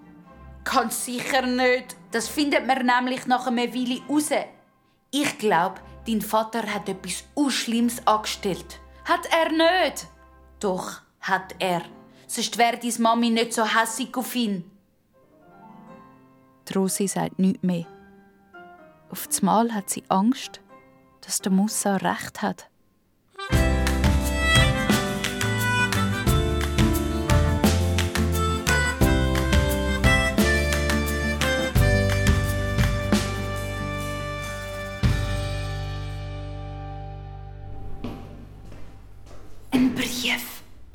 [0.64, 1.96] Ganz sicher nicht.
[2.16, 4.30] Das findet man nämlich nach einer Weile raus.
[5.10, 8.80] Ich glaube, dein Vater hat etwas Unschlimmes angestellt.
[9.04, 10.06] Hat er nicht?
[10.58, 11.82] Doch, hat er.
[12.26, 14.64] Sonst wäre deine Mami nicht so hässig auf ihn.
[16.66, 17.84] Die Rosi sagt nichts mehr.
[19.10, 20.62] Auf Mal hat sie Angst,
[21.20, 22.70] dass der Musa recht hat.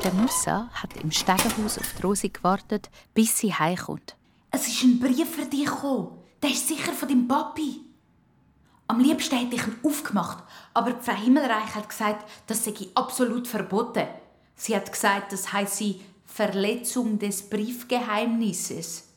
[0.03, 4.15] Der Musa hat im Stegenhaus auf die Rosi gewartet, bis sie heimkommt.
[4.49, 6.17] Es ist ein Brief für dich gekommen.
[6.41, 7.81] Der ist sicher von deinem Papi.
[8.87, 14.07] Am liebsten hätte ich ihn aufgemacht, aber Frau Himmelreich hat gesagt, das sei absolut verboten.
[14.55, 19.07] Sie hat gesagt, das heiße Verletzung des Briefgeheimnisses.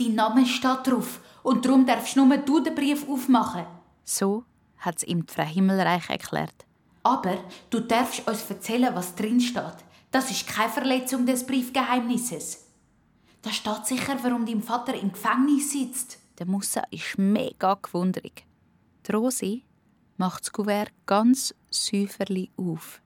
[0.00, 3.66] Dein Name steht drauf und darum darfst nur du den Brief aufmachen.
[4.04, 4.42] So
[4.78, 6.66] hat es ihm Frau Himmelreich erklärt.
[7.04, 7.38] Aber
[7.70, 9.84] du darfst uns erzählen, was drin steht.
[10.10, 12.66] Das ist keine Verletzung des Briefgeheimnisses.
[13.42, 16.18] Da steht sicher, warum dein Vater im Gefängnis sitzt.
[16.38, 18.46] Der Musa ist mega gewundrig.
[19.06, 19.64] Die Rosi
[20.16, 23.00] macht das Kuvert ganz säuferli auf.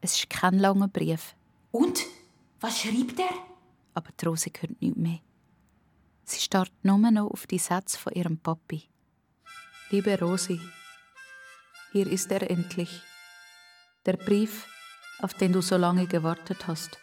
[0.00, 1.34] Es ist kein langer Brief.
[1.70, 2.00] Und?
[2.60, 3.34] Was schreibt er?
[3.94, 5.20] Aber die Rosi hört nichts mehr.
[6.24, 8.88] Sie starrt nur noch auf die Sätze von ihrem Papi.
[9.90, 10.60] Liebe Rosi,
[11.92, 13.02] hier ist er endlich.
[14.04, 14.66] Der Brief,
[15.20, 16.98] auf den du so lange gewartet hast.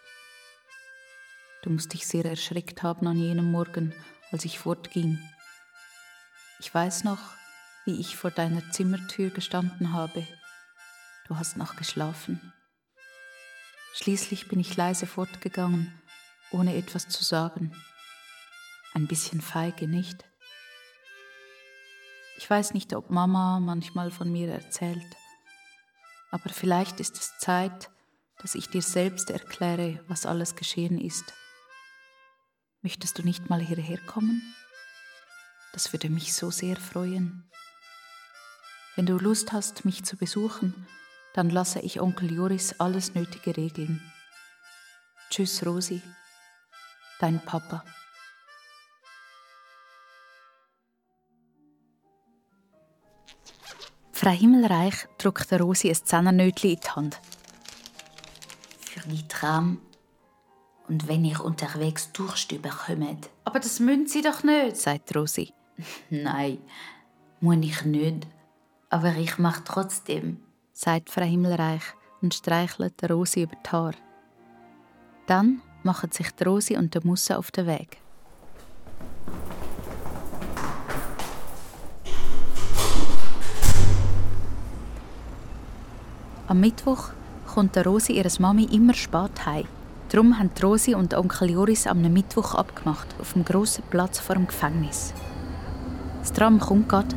[1.63, 3.93] Du musst dich sehr erschreckt haben an jenem Morgen,
[4.32, 5.17] als ich fortging.
[6.60, 7.19] Ich weiß noch,
[7.86, 10.28] wie ich vor deiner Zimmertür gestanden habe.
[11.28, 12.54] Du hast noch geschlafen.
[13.93, 15.93] Schließlich bin ich leise fortgegangen,
[16.52, 17.76] ohne etwas zu sagen.
[18.93, 20.26] Ein bisschen feige, nicht?
[22.38, 25.15] Ich weiß nicht, ob Mama manchmal von mir erzählt,
[26.32, 27.89] aber vielleicht ist es Zeit,
[28.41, 31.34] dass ich dir selbst erkläre, was alles geschehen ist.
[32.82, 34.41] Möchtest du nicht mal hierher kommen?
[35.74, 37.50] Das würde mich so sehr freuen.
[38.96, 40.86] Wenn du Lust hast, mich zu besuchen,
[41.34, 44.02] dann lasse ich Onkel Joris alles Nötige regeln.
[45.30, 46.02] Tschüss, Rosi,
[47.19, 47.84] dein Papa.
[54.12, 57.19] Frau Himmelreich drückt der Rosi ein Zehnnötchen in die Hand.
[59.08, 59.80] Die Tram.
[60.88, 63.30] Und wenn ihr unterwegs Durst bekommt.
[63.44, 65.54] Aber das müssen Sie doch nicht, sagt Rosi.
[66.10, 66.60] Nein,
[67.39, 68.28] muss ich nicht.
[68.89, 71.84] Aber ich mach trotzdem, sagt Frau Himmelreich
[72.22, 73.96] und streichelt Rosi über die Haare.
[75.26, 77.98] Dann machen sich die Rosi und der Musse auf den Weg.
[86.48, 87.10] Am Mittwoch
[87.54, 89.68] kommt Rosi ihres Mami immer spät heim.
[90.10, 94.48] Darum haben Rosi und Onkel Joris am Mittwoch abgemacht, auf dem grossen Platz vor dem
[94.48, 95.13] Gefängnis.
[96.22, 97.16] Das Tram kommt gerade.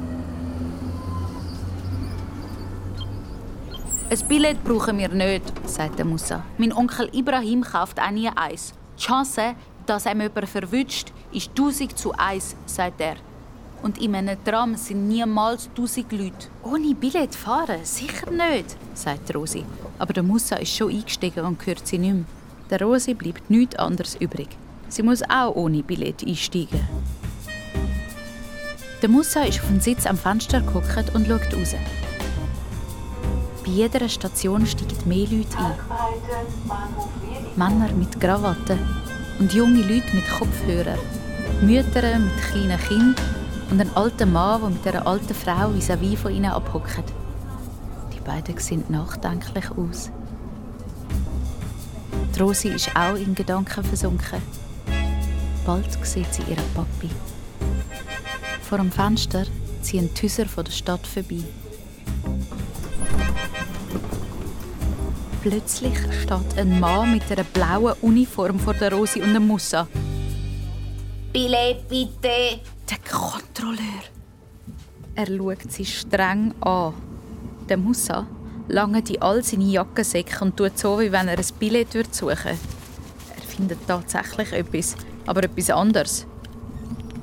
[4.11, 6.44] Ein Billett brauchen wir nicht, sagt der Musa.
[6.59, 8.75] Mein Onkel Ibrahim kauft auch nie eins.
[8.99, 9.55] Die Chance,
[9.87, 13.16] dass einem jemand verwünscht, ist 1000 zu 1, sagt er.
[13.82, 16.48] Und in einem Tram sind niemals 1000 Leute.
[16.62, 17.84] Ohne Billett fahren?
[17.84, 19.64] Sicher nicht, sagt Rosi.
[19.98, 22.24] Aber der Musa ist schon eingestiegen und hört sie nicht mehr.
[22.70, 24.48] Der Rosi bleibt nichts anderes übrig.
[24.88, 26.80] Sie muss auch ohne Billett einsteigen.
[29.02, 31.74] Der Musa ist auf dem Sitz am Fenster geguckt und schaut raus.
[33.64, 35.74] Bei jeder Station steigen mehr Leute ein.
[37.56, 38.78] Männer mit Krawatten
[39.38, 40.98] und junge Leute mit Kopfhörern.
[41.60, 43.36] Mütter mit kleinen Kindern
[43.70, 47.05] und ein alter Mann, der mit einer alten Frau vis-à-vis von ihnen abhockt.
[48.14, 50.11] Die beiden sehen nachdenklich aus.
[52.35, 54.42] Die Rosi ist auch in Gedanken versunken.
[55.64, 57.11] Bald sieht sie ihren Papi.
[58.62, 59.44] Vor dem Fenster
[59.83, 61.42] ziehen die Häuser der Stadt vorbei.
[65.42, 69.87] Plötzlich steht ein Mann mit einer blauen Uniform vor der Rosi und dem Musa.
[71.33, 72.61] Billett bitte!
[72.88, 74.05] Der Kontrolleur.
[75.16, 76.94] Er schaut sie streng an.
[77.68, 78.27] Der Musa
[78.68, 82.59] langt in all seine Jackensäcke und tut so, wie wenn er ein Billett suchen würde.
[83.37, 84.96] Er findet tatsächlich etwas,
[85.27, 86.27] aber etwas anderes.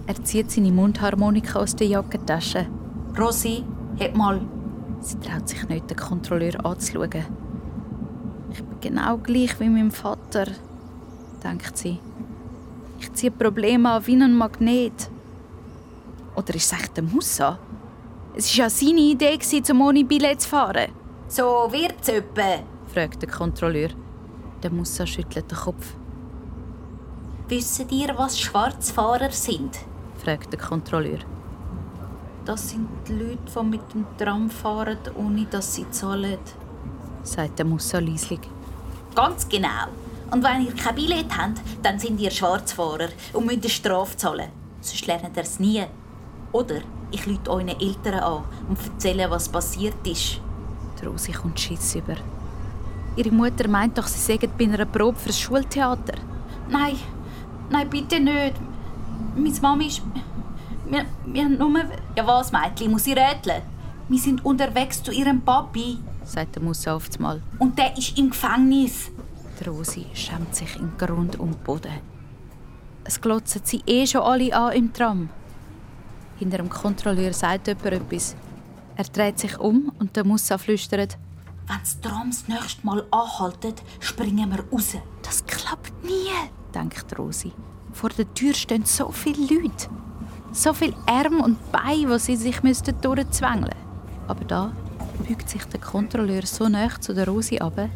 [0.06, 2.67] Er zieht seine Mundharmonika aus der Jackentasche.
[3.17, 3.63] Rosi,
[3.97, 4.41] heb mal.
[4.99, 7.26] Sie traut sich nicht, den Kontrolleur anzuschauen.
[8.52, 10.47] Ich bin genau gleich wie mein Vater,
[11.41, 11.99] denkt sie.
[12.99, 15.10] Ich ziehe Probleme an wie ein Magnet.
[16.35, 17.59] Oder ist es echt der Musa?
[18.35, 20.91] Es war ja seine Idee, um ohne Billett zu fahren.
[21.27, 23.89] So wird's öppe, fragt der Kontrolleur.
[24.61, 25.93] Der Musa schüttelt den Kopf.
[27.47, 29.77] Wissen ihr, was Schwarzfahrer sind?
[30.23, 31.19] fragt der Kontrolleur.
[32.45, 36.39] Das sind die Leute, die mit dem Tram fahren, ohne dass sie zahlen,
[37.23, 38.41] sagt der Musa leislich.
[39.15, 39.87] Ganz genau.
[40.31, 44.49] Und wenn ihr kein Billett habt, dann sind ihr Schwarzfahrer und müsst eine Strafe zahlen.
[44.81, 45.83] Sonst lernt ihr es nie.
[46.53, 50.39] Oder ich rufe euren Eltern an und erzähle, was passiert ist.
[50.99, 52.15] Die Rosi kommt Schiss über.
[53.15, 56.17] Ihre Mutter meint doch, sie sägen bei einer Probe fürs Schultheater.
[56.69, 56.95] Nein,
[57.69, 58.55] nein, bitte nicht.
[59.35, 60.01] Meine Mami ist...
[60.89, 61.83] Wir, wir haben nur...
[62.15, 63.61] Ja was, Mädchen, muss ich rätseln?
[64.09, 65.97] Wir sind unterwegs zu ihrem Papi.
[66.23, 67.41] sagt der Musa einmal.
[67.59, 69.11] Und der ist im Gefängnis.
[69.59, 71.99] Die Rosi schämt sich in Grund und Boden.
[73.03, 75.29] Es glotzen sie eh schon alle an im Tram.
[76.43, 78.36] Hinter dem Kontrolleur sagt jemand etwas.
[78.97, 81.17] Er dreht sich um und der Musa flüstert.
[81.67, 84.97] Wenn das Tram das nächste Mal anhaltet, springen wir raus.
[85.21, 86.34] Das klappt nie,
[86.75, 87.53] denkt Rosi.
[87.93, 89.88] Vor der Tür stehen so viele Leute.
[90.51, 94.27] So viele Arme und Beine, wo sie sich durchzwängeln müssten.
[94.27, 94.73] Aber da
[95.25, 97.88] beugt sich der Kontrolleur so nah zu der Rosi ab,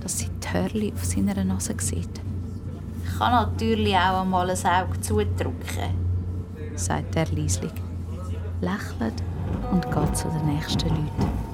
[0.00, 2.20] dass sie die Hörli auf seiner Nase sieht.
[3.04, 5.90] Ich kann natürlich auch einmal ein Auge zudrücken,
[6.76, 7.72] sagt er leislich,
[8.60, 9.22] lächelt
[9.70, 11.46] und geht zu den nächsten Leuten.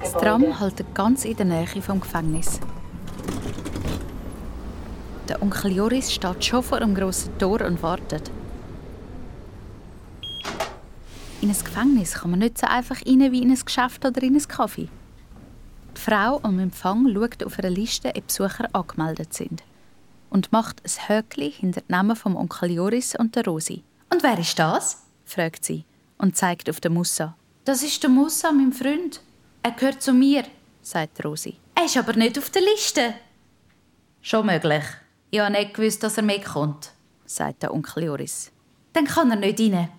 [0.00, 2.60] Das Tram hält ganz in der Nähe vom Gefängnis.
[5.28, 8.30] Der Onkel Joris steht schon vor dem grossen Tor und wartet.
[11.42, 14.34] In ein Gefängnis kann man nicht so einfach rein wie in ein Geschäft oder in
[14.34, 14.88] einen Kaffee.
[15.96, 19.62] Die Frau am Empfang schaut auf einer Liste, ob Besucher angemeldet sind.
[20.30, 23.82] Und macht ein Höckli hinter den Namen vom Onkel Joris und der Rosi.
[24.10, 25.84] «Und wer ist das?» Fragt sie
[26.16, 27.36] und zeigt auf den Musa.
[27.64, 29.20] «Das ist der Musa, mein Freund.
[29.62, 30.44] Er gehört zu mir»,
[30.80, 31.58] sagt Rosi.
[31.74, 33.14] «Er ist aber nicht auf der Liste.»
[34.22, 34.84] «Schon möglich.
[35.30, 36.92] Ich habe nicht gewusst, dass er mitkommt»,
[37.26, 38.52] sagt der Onkel Joris.
[38.92, 39.90] «Dann kann er nicht rein.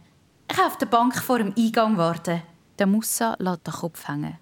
[0.49, 2.41] Ich kann auf der Bank vor dem Eingang warten.
[2.79, 4.37] Der Musa lässt den Kopf hängen.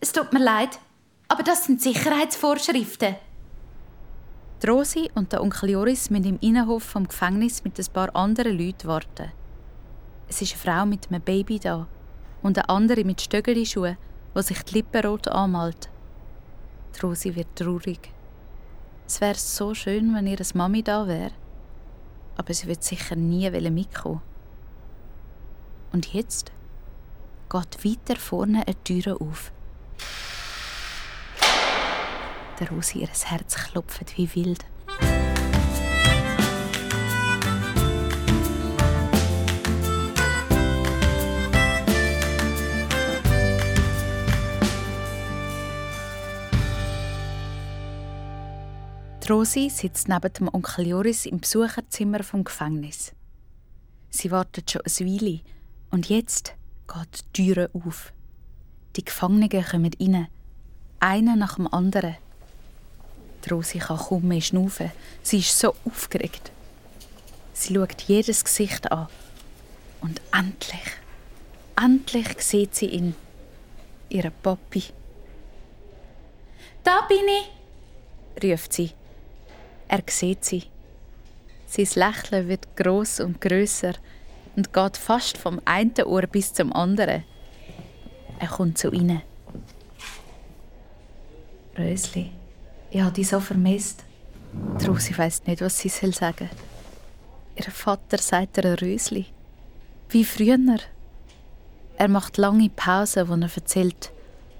[0.00, 0.78] Es tut mir leid,
[1.28, 3.16] aber das sind Sicherheitsvorschriften.
[4.62, 8.58] Die Rosi und der Onkel Joris müssen im Innenhof vom Gefängnis mit ein paar anderen
[8.58, 9.30] Leuten warten.
[10.28, 11.86] Es ist eine Frau mit einem Baby da
[12.42, 13.96] und eine andere mit Stöckelschuhen,
[14.36, 15.88] die sich die Lippen rot anmalt.
[16.94, 18.12] Die Rosi wird traurig.
[19.06, 21.32] Es wäre so schön, wenn ihre Mami da wäre.
[22.36, 24.20] Aber sie wird sicher nie mitkommen.
[25.92, 26.52] Und jetzt
[27.48, 29.50] geht weiter vorne eine Tür auf.
[32.60, 34.64] Der Rosi ihr Herz klopft wie wild.
[49.30, 53.12] Rosi sitzt neben dem Onkel Joris im Besucherzimmer vom Gefängnis.
[54.08, 55.40] Sie wartet schon eine Weile
[55.90, 56.54] und jetzt
[56.86, 58.14] geht die Tür auf.
[58.96, 60.28] Die Gefangenen kommen rein,
[61.00, 62.16] einer nach dem anderen.
[63.44, 64.92] Die Rosi kann kaum mehr schnaufen.
[65.22, 66.50] Sie ist so aufgeregt.
[67.52, 69.08] Sie schaut jedes Gesicht an.
[70.00, 70.92] Und endlich,
[71.76, 73.14] endlich sieht sie ihn,
[74.08, 74.84] ihren Papi.
[76.82, 78.92] Da bin ich, ruft sie.
[79.88, 80.64] Er sieht sie.
[81.66, 83.94] Sein Lächeln wird groß und größer
[84.56, 87.24] und geht fast vom einen Ohr bis zum anderen.
[88.38, 89.22] Er kommt zu ihnen.
[91.78, 92.30] Rösli,
[92.90, 94.04] ich habe dich so vermisst.
[94.80, 96.48] Die weiss nicht, was sie sagen soll.
[97.56, 99.26] Ihr Vater sagt ihr Rösli.
[100.10, 100.78] Wie früher.
[101.96, 104.12] Er macht lange Pausen, wo er erzählt,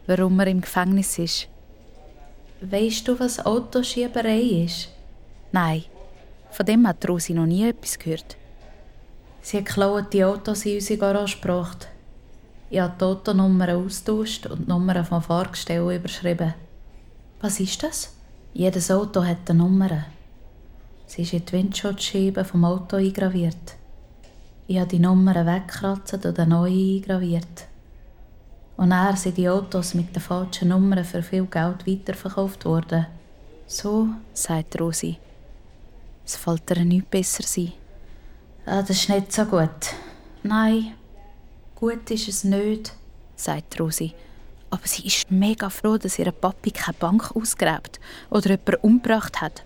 [0.06, 1.48] warum er im Gefängnis ist.
[2.60, 4.88] Weißt du, was Autoschieberei ist?
[5.52, 5.84] Nein,
[6.50, 8.36] von dem hat Rosi noch nie etwas gehört.
[9.40, 11.88] Sie hat die Autos in unsere Garage gebracht.
[12.70, 16.54] Ich habe die Autonummern austauscht und die Nummern vom Fahrgestell überschrieben.
[17.40, 18.12] Was ist das?
[18.52, 20.04] Jedes Auto hat eine Nummer.
[21.06, 23.76] Sie ist in die Windschutzscheibe vom Auto eingraviert.
[24.66, 27.68] Ich habe die Nummern weggekratzt und eine neue eingraviert.
[28.76, 33.06] Und er sind die Autos mit den falschen Nummern für viel Geld weiterverkauft worden.
[33.66, 35.16] So, sagt Rosi.
[36.28, 37.72] Es fällt ihr nichts besser sein.
[38.66, 39.94] Ah, das ist nicht so gut.
[40.42, 40.92] Nein,
[41.74, 42.92] gut ist es nicht,
[43.34, 44.12] sagt Rosi.
[44.68, 47.98] Aber sie ist mega froh, dass ihre Papi keine Bank ausgräbt
[48.28, 49.64] oder jemanden umgebracht hat.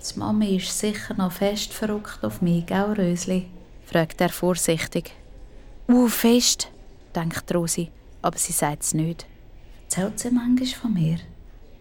[0.00, 3.50] Die Mami ist sicher noch fest verrückt auf mich, gell, Rösli?
[3.84, 5.12] fragt er vorsichtig.
[5.88, 6.68] Uh, fest,
[7.14, 7.90] denkt Rosi,
[8.22, 9.26] aber sie sagt es nicht.
[9.84, 11.18] Erzählt sie manchmal von mir?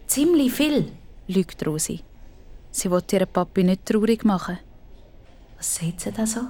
[0.06, 0.92] Ziemlich viel,
[1.30, 2.04] lügt Rosi.
[2.72, 4.60] Sie will ihren Papi nicht traurig machen.
[5.58, 6.42] Was sagt sie da so?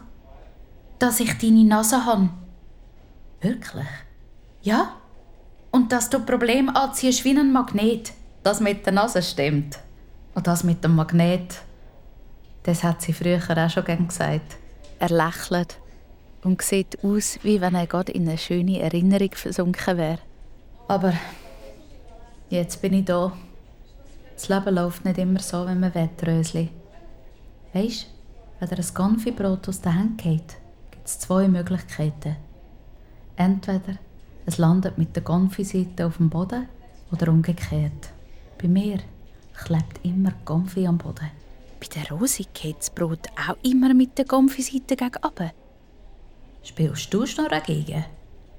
[0.99, 2.29] Dass ich deine Nase habe.
[3.41, 3.87] Wirklich?
[4.61, 4.95] Ja.
[5.71, 8.13] Und dass du Problem anziehst wie ein Magnet.
[8.43, 9.79] Das mit der Nase stimmt.
[10.33, 11.61] Und das mit dem Magnet,
[12.63, 14.57] das hat sie früher auch schon gern gesagt.
[14.99, 15.79] Er lächelt
[16.43, 20.19] und sieht aus, wie wenn er gerade in eine schöne Erinnerung versunken wäre.
[20.87, 21.13] Aber
[22.49, 23.33] Jetzt bin ich da.
[24.37, 26.69] Das Leben läuft nicht immer so, wenn man will, Rösli.
[27.73, 28.05] Weisst,
[28.59, 30.57] wenn dir ein Konfibrot aus den Händen geht,
[30.91, 32.35] gibt es zwei Möglichkeiten.
[33.35, 33.97] Entweder
[34.45, 36.69] es landet mit der Konfiseite auf dem Boden
[37.11, 38.09] oder umgekehrt.
[38.61, 38.99] Bei mir
[39.55, 41.31] klebt immer Konfi am Boden.
[41.79, 45.49] Bei der Rosi geht das Brot auch immer mit der Konfiseite gegen oben.
[46.61, 48.05] Spielst du noch dagegen?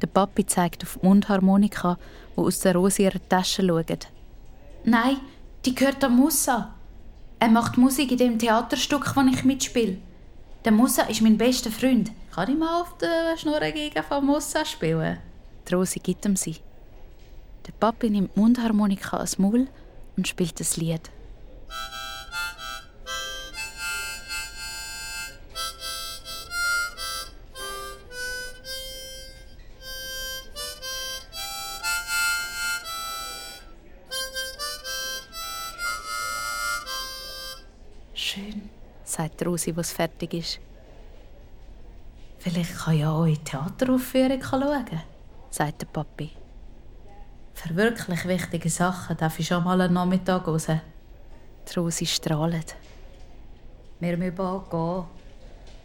[0.02, 1.98] Der Papi zeigt auf die Mundharmonika,
[2.36, 4.08] die aus der Rosi ihrer Tasche schaut.
[4.84, 5.18] Nein,
[5.64, 6.74] die gehört der Musa.
[7.40, 9.98] Er macht Musik in dem Theaterstück, das ich mitspiele.
[10.64, 12.10] Der Musa ist mein bester Freund.
[12.34, 15.18] Kann ich mal auf der Schnurre gegen von Musa spielen?
[15.68, 16.56] Die Rosi gibt ihm sie.
[17.66, 19.68] Der Papi nimmt die Mundharmonika als Maul
[20.16, 21.10] und spielt das Lied.
[39.18, 40.60] Sagt Rosi, was fertig ist.
[42.38, 44.86] Vielleicht kann ja auch in die Theateraufführung schauen,
[45.50, 46.30] sagt der Papi.
[47.52, 50.66] Für wirklich wichtige Sachen darf ich schon mal einen Nachmittag raus.
[50.68, 52.76] Die Rosi strahlt.
[53.98, 55.04] Wir müssen bald gehen,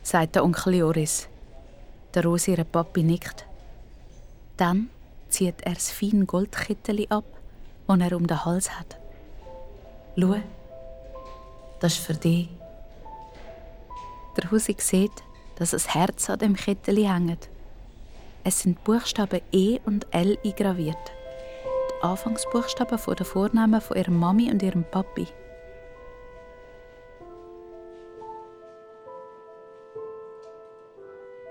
[0.03, 1.27] sagt der Onkel Joris.
[2.13, 3.47] Der Rosi, ihre Papi, nickt.
[4.57, 4.91] Dann
[5.29, 7.25] zieht er das feine Goldkittel ab,
[7.87, 8.99] das er um den Hals hat.
[10.15, 10.35] Schau,
[11.79, 12.49] das ist für dich.
[14.37, 15.23] Der Rosi sieht,
[15.55, 17.49] dass ein Herz an dem Kittel hängt.
[18.43, 21.11] Es sind Buchstaben E und L eingraviert.
[21.89, 25.27] Die Anfangsbuchstaben von der Vornamen von ihrer Mami und ihrem Papi.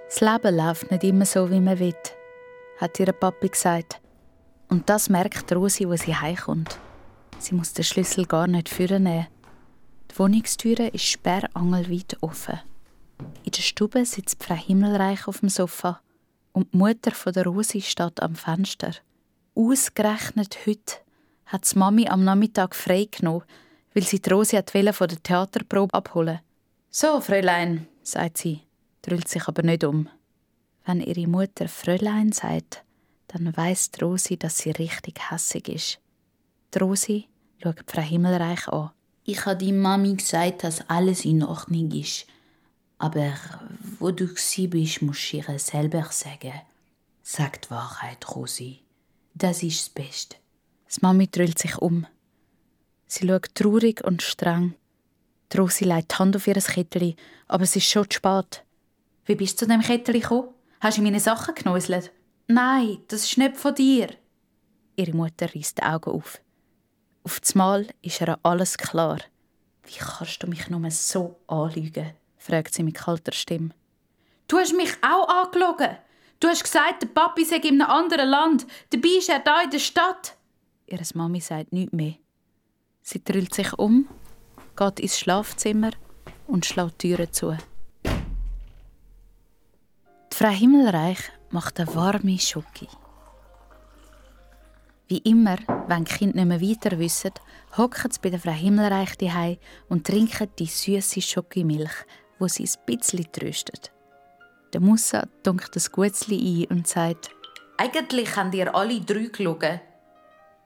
[0.09, 1.95] Das Leben läuft nicht immer so, wie man will,
[2.79, 4.01] hat ihr Papi gesagt.
[4.69, 6.79] Und das merkt Rosi, wo sie heimkommt.
[7.39, 9.27] Sie muss den Schlüssel gar nicht nehmen.
[10.11, 12.61] Die Wohnungstüre ist sperrangelweit offen.
[13.19, 16.01] In der Stube sitzt Frau Himmelreich auf dem Sofa
[16.53, 18.93] und die Mutter von der Rosi steht am Fenster.
[19.55, 20.97] Ausgerechnet heute
[21.47, 23.45] hat die Mami am Nachmittag frei genommen,
[23.95, 24.57] weil sie die Rosi
[24.93, 26.41] von der Theaterprobe abholen
[26.91, 28.61] So, Fräulein, sagt sie,
[29.03, 30.09] drüllt sich aber nicht um.
[30.85, 32.83] Wenn ihre Mutter Fräulein sagt,
[33.29, 35.99] dann weiss Rosi, dass sie richtig hässig ist.
[36.75, 37.29] Die Rosi
[37.63, 38.91] schaut Frau Himmelreich an.
[39.25, 42.27] Ich habe die Mami gesagt, dass alles in Ordnung ist.
[43.03, 43.33] Aber
[43.99, 46.53] wo du bist, musst du ihr selber sagen.
[47.25, 48.79] Sag die Wahrheit, Rosi.
[49.35, 50.37] Das ist das Beste.
[50.89, 52.07] Die Mami drüllt sich um.
[53.09, 54.77] Sie schaut traurig und streng.
[55.53, 57.17] Die Rosi legt die Hand auf ihr Kettchen,
[57.49, 58.63] aber es ist schon zu spät.
[59.25, 60.51] Wie bist du zu dem Kettchen gekommen?
[60.79, 62.13] Hast du meine Sachen genäuselt?
[62.47, 64.11] Nein, das ist nicht von dir.
[64.95, 66.41] Ihre Mutter reißt die Augen auf.
[67.25, 69.19] Auf Mal ist ihr alles klar.
[69.83, 72.13] Wie kannst du mich nur so anlügen?
[72.43, 73.71] Fragt sie mit kalter Stimme.
[74.49, 75.97] Du hast mich auch angelogen.
[76.41, 78.67] Du hast gesagt, der Papi sei in einem anderen Land.
[78.91, 80.37] Dabei ist er da in der Stadt.
[80.87, 82.15] Ihre Mami sagt nichts mehr.
[83.01, 84.09] Sie drüllt sich um,
[84.77, 85.93] geht ins Schlafzimmer
[86.47, 87.57] und schlägt die Türen zu.
[90.33, 91.19] Die Frau Himmelreich
[91.51, 92.89] macht eine warme Schoki.
[95.09, 97.33] Wie immer, wenn die Kinder nicht mehr weiter wissen,
[97.77, 101.93] hocken sie bei der Frau Himmelreich daheim und trinken die süße Schokimilch,
[102.43, 103.93] wo sie ein bisschen tröstet.
[104.73, 107.31] Der Musa dunkt das Gutzli ein und sagt,
[107.79, 109.81] Eigentlich haben ihr alle drei gelogen.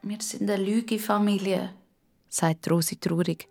[0.01, 1.75] Wir sind eine Lüge-Familie,
[2.29, 3.47] sagt Rosi traurig.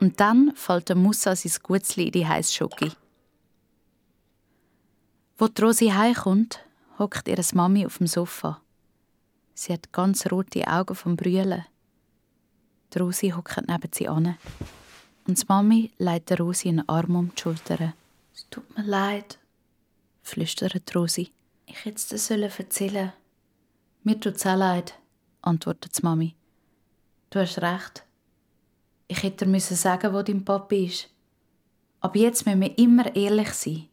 [0.00, 2.92] Und dann fällt der Musa sein Gutzli in die heiße Schoki.
[5.38, 6.60] Wo die Rosi heimkommt,
[7.00, 8.60] hockt ihre Mami auf dem Sofa.
[9.54, 11.64] Sie hat ganz rote Augen vom Brüllen.
[12.94, 14.38] Die Rosi hockt neben sie an.
[15.28, 17.92] Und die Mami legt Rosi einen Arm um die Schulter.
[18.34, 19.38] Es tut mir leid,
[20.22, 21.30] flüstert Rosi.
[21.66, 23.12] Ich hätte es dir erzählen
[24.04, 24.94] Mir tut es auch leid,
[25.42, 26.34] antwortet die Mami.
[27.28, 28.04] Du hast recht.
[29.06, 31.10] Ich hätte dir sagen wo dein Papi ist.
[32.00, 33.86] Aber jetzt müssen wir immer ehrlich sein.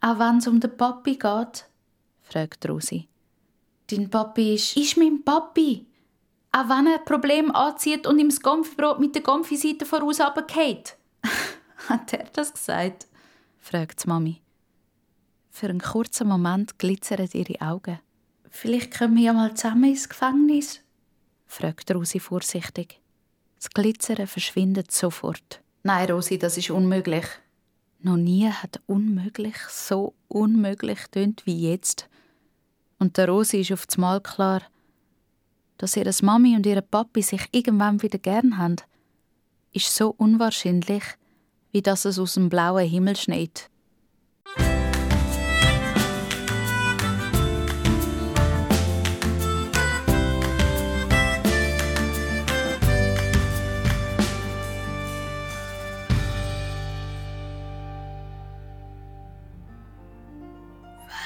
[0.00, 1.66] Auch wenn es um den Papi geht,
[2.22, 3.08] fragt Rosi.
[3.88, 4.74] Dein Papi ist...
[4.74, 5.84] Ist mein Papi.
[6.56, 10.96] Auch wenn er Problem anzieht und ihm das Gomfibrot mit der Gomfiseite voraus runtergeht.
[11.88, 13.08] Hat er das gesagt?
[13.58, 14.40] fragt die Mami.
[15.50, 17.98] Für einen kurzen Moment glitzern ihre Augen.
[18.50, 20.80] Vielleicht kommen wir ja mal zusammen ins Gefängnis,
[21.48, 23.00] fragt Rosi vorsichtig.
[23.56, 25.60] Das Glitzern verschwindet sofort.
[25.82, 27.26] Nein, Rosi, das ist unmöglich.
[27.98, 32.08] Noch nie hat unmöglich so unmöglich tönt wie jetzt.
[33.00, 34.62] Und der Rosi ist auf Mal klar,
[35.78, 38.76] dass ihre Mami und ihre Papi sich irgendwann wieder gern haben,
[39.72, 41.02] ist so unwahrscheinlich,
[41.72, 43.70] wie dass es aus dem blauen Himmel schneit.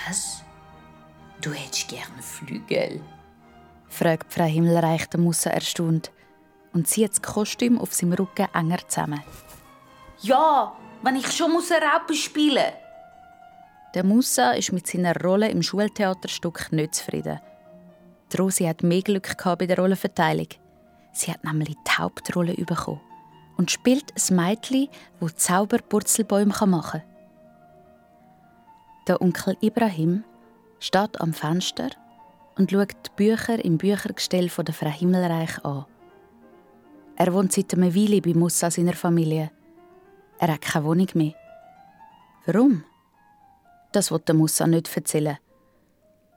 [0.07, 0.43] Was?
[1.43, 3.03] Du hättest gerne Flügel?
[3.99, 6.13] Fragt Frau Himmelreich der Musse erstaunt
[6.73, 9.21] und zieht das Kostüm auf seinem Rücken enger zusammen.
[10.21, 10.73] Ja,
[11.03, 12.73] wenn ich schon muss Raupe spielen
[13.95, 17.41] Der Musa ist mit seiner Rolle im Schultheaterstück nicht zufrieden.
[18.33, 20.49] Die Rosi hat mehr Glück bei der Rollenverteilung.
[21.13, 23.01] Sie hat nämlich die Hauptrolle bekommen
[23.57, 24.89] und spielt ein Mädchen,
[25.19, 27.03] das Zauberpurzelbäume machen kann.
[29.09, 30.23] Der Onkel Ibrahim
[30.79, 31.91] steht am Fenster
[32.59, 35.87] und schaut die Bücher im Büchergestell von der Frau Himmelreich an.
[37.17, 39.51] Er wohnt seit einer Weile bei Musa seiner Familie.
[40.39, 41.35] Er hat keine Wohnung mehr.
[42.47, 42.85] Warum?
[43.93, 45.39] Das wird der Musa nicht erzählen.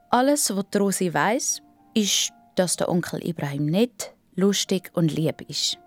[0.10, 1.62] Alles, was Rosi weiß,
[1.94, 5.78] ist, dass der Onkel Ibrahim nett, lustig und lieb ist.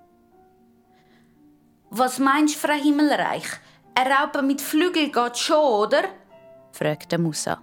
[1.91, 3.47] Was meinst du, Frau Himmelreich?
[3.95, 6.05] Ein Raupe mit Flügel geht schon, oder?
[6.73, 7.63] fragt der Musa.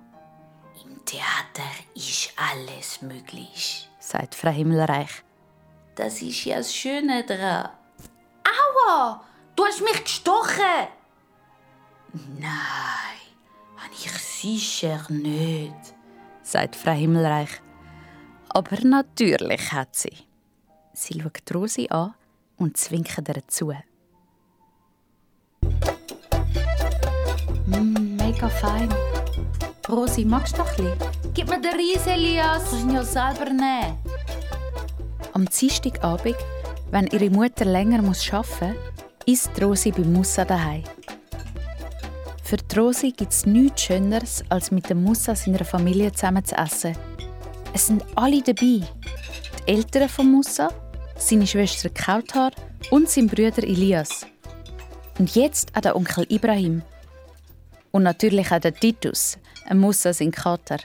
[1.01, 5.23] Im Theater ist alles möglich, sagt Frau Himmelreich.
[5.95, 7.71] Das ist ja das Schöne daran.
[8.43, 9.23] Aua!
[9.55, 10.87] Du hast mich gestochen!
[12.37, 13.17] Nein,
[13.77, 15.73] habe ich sicher nicht,
[16.43, 17.49] sagt Frau Himmelreich.
[18.49, 20.27] Aber natürlich hat sie.
[20.93, 22.13] Sie schaut Rosi an
[22.57, 23.73] und zwinkt ihr zu.
[27.65, 28.89] Mm, mega fein.
[29.89, 31.33] Rosi, magst du noch ein bisschen?
[31.33, 32.63] Gib mir den Reis, Elias.
[32.69, 33.97] Kannst ihn ja selber nehmen.
[35.33, 36.35] Am Dienstagabend,
[36.91, 40.83] wenn ihre Mutter länger arbeiten muss, isst Rosi bei Musa daheim.
[42.43, 46.55] Für die Rosi gibt es nichts Schöneres, als mit dem Musa seiner Familie zusammen zu
[46.55, 46.95] essen.
[47.73, 48.81] Es sind alle dabei.
[48.81, 48.87] Die
[49.67, 50.69] Eltern von Musa,
[51.15, 52.51] seine Schwester Kauthar
[52.89, 54.25] und sein Bruder Elias.
[55.17, 56.81] Und jetzt auch der Onkel Ibrahim.
[57.91, 59.37] Und natürlich auch der Titus,
[59.79, 60.77] Musa sein Kater.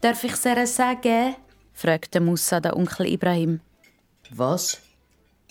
[0.00, 1.36] Darf ich sehr sagen?
[1.72, 3.60] fragte Musa der Onkel Ibrahim.
[4.30, 4.80] Was?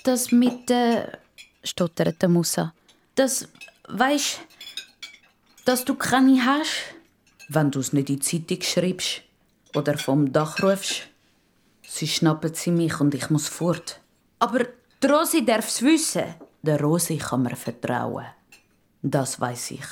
[0.04, 1.14] Das mit der.
[1.14, 1.18] Äh,
[1.64, 2.74] stotterte Musa.
[3.16, 3.48] Das.
[3.88, 4.40] weisst
[5.66, 6.94] dass du keine hast?
[7.48, 9.22] Wenn du es nicht in die Zeitung schreibst
[9.76, 11.04] oder vom Dach rufst,
[11.88, 14.00] sie schnappen sie mich und ich muss fort.
[14.40, 14.66] Aber
[15.02, 16.36] die Rosi darf es wissen.
[16.62, 18.26] Der Rosi kann mir vertrauen.
[19.02, 19.86] Das weiß ich,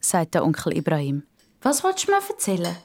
[0.00, 1.22] sagt der Onkel Ibrahim.
[1.64, 2.76] Was willst du mir erzählen?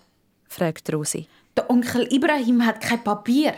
[0.47, 1.27] fragt Rosi.
[1.57, 3.55] Der Onkel Ibrahim hat kein Papier.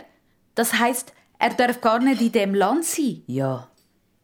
[0.56, 3.22] Das heißt, er darf gar nicht in dem Land sein.
[3.28, 3.68] Ja,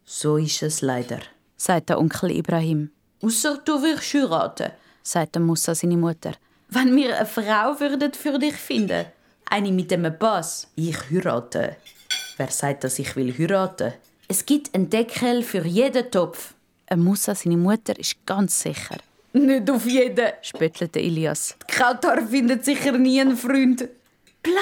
[0.05, 1.21] so ist es leider,
[1.57, 2.91] sagt der Onkel Ibrahim.
[3.23, 4.73] Ausser du wirst heiraten,
[5.05, 6.33] sagt der Musa seine Mutter.
[6.69, 9.07] Wenn wir eine Frau würden für dich finden,
[9.49, 10.67] eine mit einem Pass.
[10.75, 11.77] Ich heirate.
[12.39, 13.93] Wer sagt, dass ich will heiraten?
[14.27, 16.55] Es gibt einen Deckel für jeden Topf.
[16.89, 18.99] Ein Musa, seine Mutter, ist ganz sicher.
[19.39, 21.57] Nicht auf jeden, spöttelte Elias.
[21.71, 23.89] Die Kautar findet sicher nie einen Freund.
[24.43, 24.53] Bla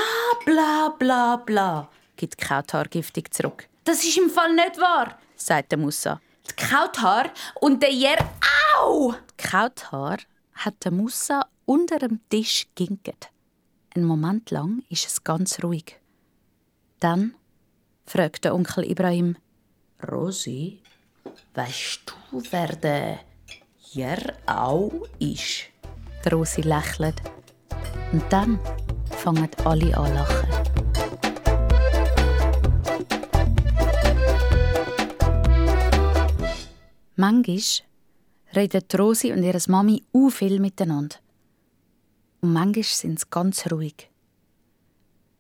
[0.44, 3.68] bla bla bla, gibt Kautar giftig zurück.
[3.84, 6.20] Das ist im Fall nicht wahr, sagt der Musa.
[6.48, 8.18] Die Kautar und der Jer.
[8.78, 9.12] Au!
[9.12, 10.18] Die Kautar
[10.52, 13.30] hat der Musa unter dem Tisch ginket.
[13.94, 15.98] Ein Moment lang ist es ganz ruhig.
[17.00, 17.34] Dann
[18.04, 19.36] fragt der Onkel Ibrahim:
[20.06, 20.82] Rosi,
[21.54, 23.20] weißt du, wer der
[23.92, 25.70] Jer auch ist?
[26.24, 27.22] Die Rosi lächelt.
[28.12, 28.58] Und dann
[29.10, 30.48] fangen alle an lachen.
[37.16, 37.86] Manchmal
[38.54, 41.16] reden Rosi und ihre Mami u viel miteinander.
[42.40, 44.10] Und manchmal sind sie ganz ruhig.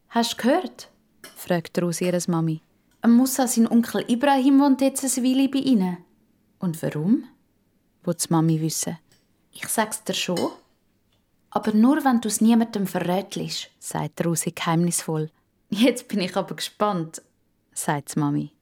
[0.08, 0.90] Hast du gehört?
[1.36, 2.60] fragt Rosi ihre Mami.
[3.06, 5.98] Musa, sein Onkel Ibrahim wohnt jetzt eine Weile bei ihnen.
[6.58, 7.24] Und warum?
[8.06, 8.98] Will die Mami wissen.
[9.50, 10.52] Ich sag's dir schon.
[11.50, 15.30] Aber nur, wenn du es niemandem verrätst, sagt Rosi geheimnisvoll.
[15.70, 17.20] Jetzt bin ich aber gespannt,
[17.72, 18.52] sagt Mami.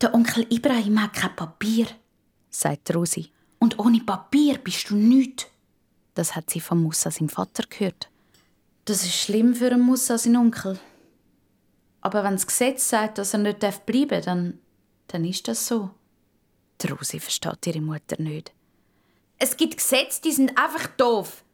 [0.00, 1.86] Der Onkel Ibrahim hat kein Papier,
[2.50, 3.30] sagt Rosi.
[3.58, 5.46] Und ohne Papier bist du nichts.
[6.14, 8.10] Das hat sie von Musa, seinem Vater, gehört.
[8.84, 10.78] Das ist schlimm für einen Musa, seinen Onkel.
[12.00, 14.58] Aber wenn das Gesetz sagt, dass er nicht bleiben darf, dann,
[15.08, 15.90] dann ist das so.
[16.82, 18.52] Die Rosi versteht ihre Mutter nicht.
[19.38, 21.44] Es gibt Gesetze, die sind einfach doof.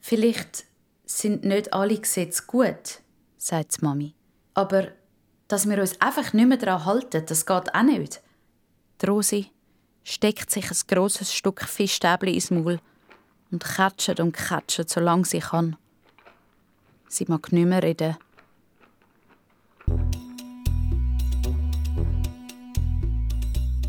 [0.00, 0.64] Vielleicht
[1.04, 3.00] sind nicht alle Gesetze gut,
[3.36, 4.14] sagt die Mami.
[4.54, 4.88] Aber
[5.48, 8.20] Dass wir uns einfach nicht mehr daran halten, das geht auch nicht.
[9.00, 9.50] Die Rosi
[10.04, 12.80] steckt sich ein grosses Stück Fischstäbli ins Maul
[13.50, 15.76] und katscht und katscht, solange sie kann.
[17.08, 18.18] Sie mag nicht mehr reden.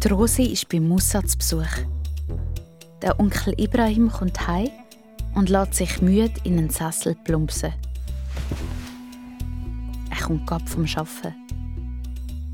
[0.02, 1.84] Die Rosi ist bei Musa zu Besuch.
[3.02, 4.70] Der Onkel Ibrahim kommt heim
[5.36, 7.74] und lässt sich müde in einen Sessel plumpsen.
[10.10, 11.36] Er kommt gerade vom Arbeiten.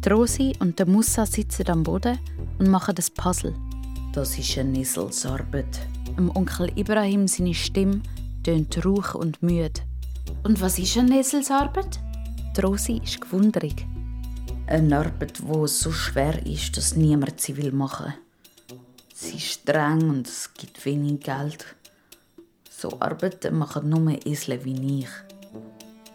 [0.03, 2.17] Die Rosi und der Musa sitzen am Boden
[2.57, 3.53] und machen das Puzzle.
[4.13, 5.81] Das ist eine Eselsarbeit.
[6.17, 8.01] Dem Onkel Ibrahim seine Stimme
[8.43, 9.81] tönt rauch und müde.
[10.43, 11.99] Und was ist eine Eselsarbeit?
[12.57, 13.85] Die Rosi ist gewundrig.
[14.67, 18.15] Eine Arbeit, die so schwer ist, dass niemand sie will machen.
[19.13, 21.63] Sie ist streng und es gibt wenig Geld.
[22.71, 25.09] So Arbeiten machen nur Esel wie ich.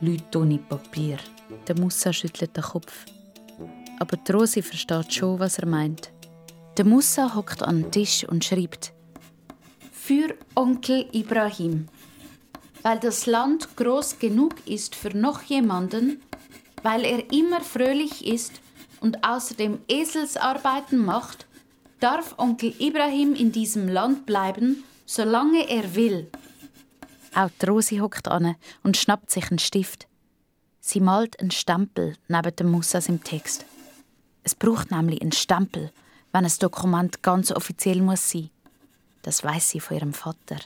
[0.01, 1.19] Leute ohne Papier.
[1.69, 3.07] Der Musa schüttelt den Kopf.
[4.01, 6.11] Aber die Rosi versteht schon, was er meint.
[6.77, 8.93] Der Musa hockt an den Tisch und schreibt:
[9.93, 11.87] Für Onkel Ibrahim.
[12.83, 16.21] Weil das Land groß genug ist für noch jemanden,
[16.83, 18.61] weil er immer fröhlich ist
[19.01, 21.47] und außerdem Eselsarbeiten macht,
[22.01, 26.31] darf Onkel Ibrahim in diesem Land bleiben, solange er will.
[27.35, 30.07] Auch die Rosi hockt an und schnappt sich einen Stift.
[30.81, 33.65] Sie malt einen Stempel neben dem Mussas im Text.
[34.43, 35.93] Es braucht nämlich einen Stempel,
[36.33, 38.51] wenn ein Dokument ganz offiziell muss sein.
[39.23, 40.57] Das weiß sie von ihrem Vater.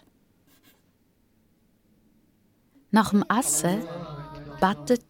[2.93, 3.83] Nach dem Essen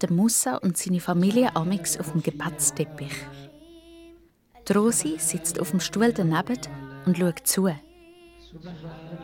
[0.02, 3.14] der Musa und seine Familie amix auf dem Gebetsteppich.
[4.74, 6.58] Rosi sitzt auf dem Stuhl daneben
[7.06, 7.68] und schaut zu.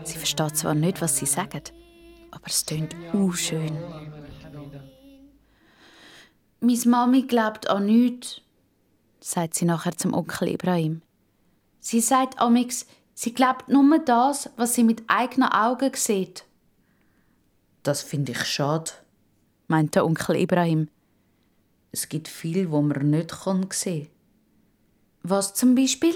[0.05, 1.63] Sie versteht zwar nicht, was sie sagen,
[2.31, 2.95] aber es tönt
[3.35, 3.77] schön.
[6.61, 8.41] Mis Mami glaubt an nichts,
[9.19, 11.03] sagt sie nachher zum Onkel Ibrahim.
[11.81, 16.45] Sie sagt amix, sie glaubt nur das, was sie mit eigenen Augen sieht.
[17.83, 18.93] Das finde ich schade,
[19.71, 20.89] meint der Onkel Ibrahim.
[21.93, 24.09] Es gibt viel, wo man nicht sehen kann.
[25.23, 26.15] Was zum Beispiel?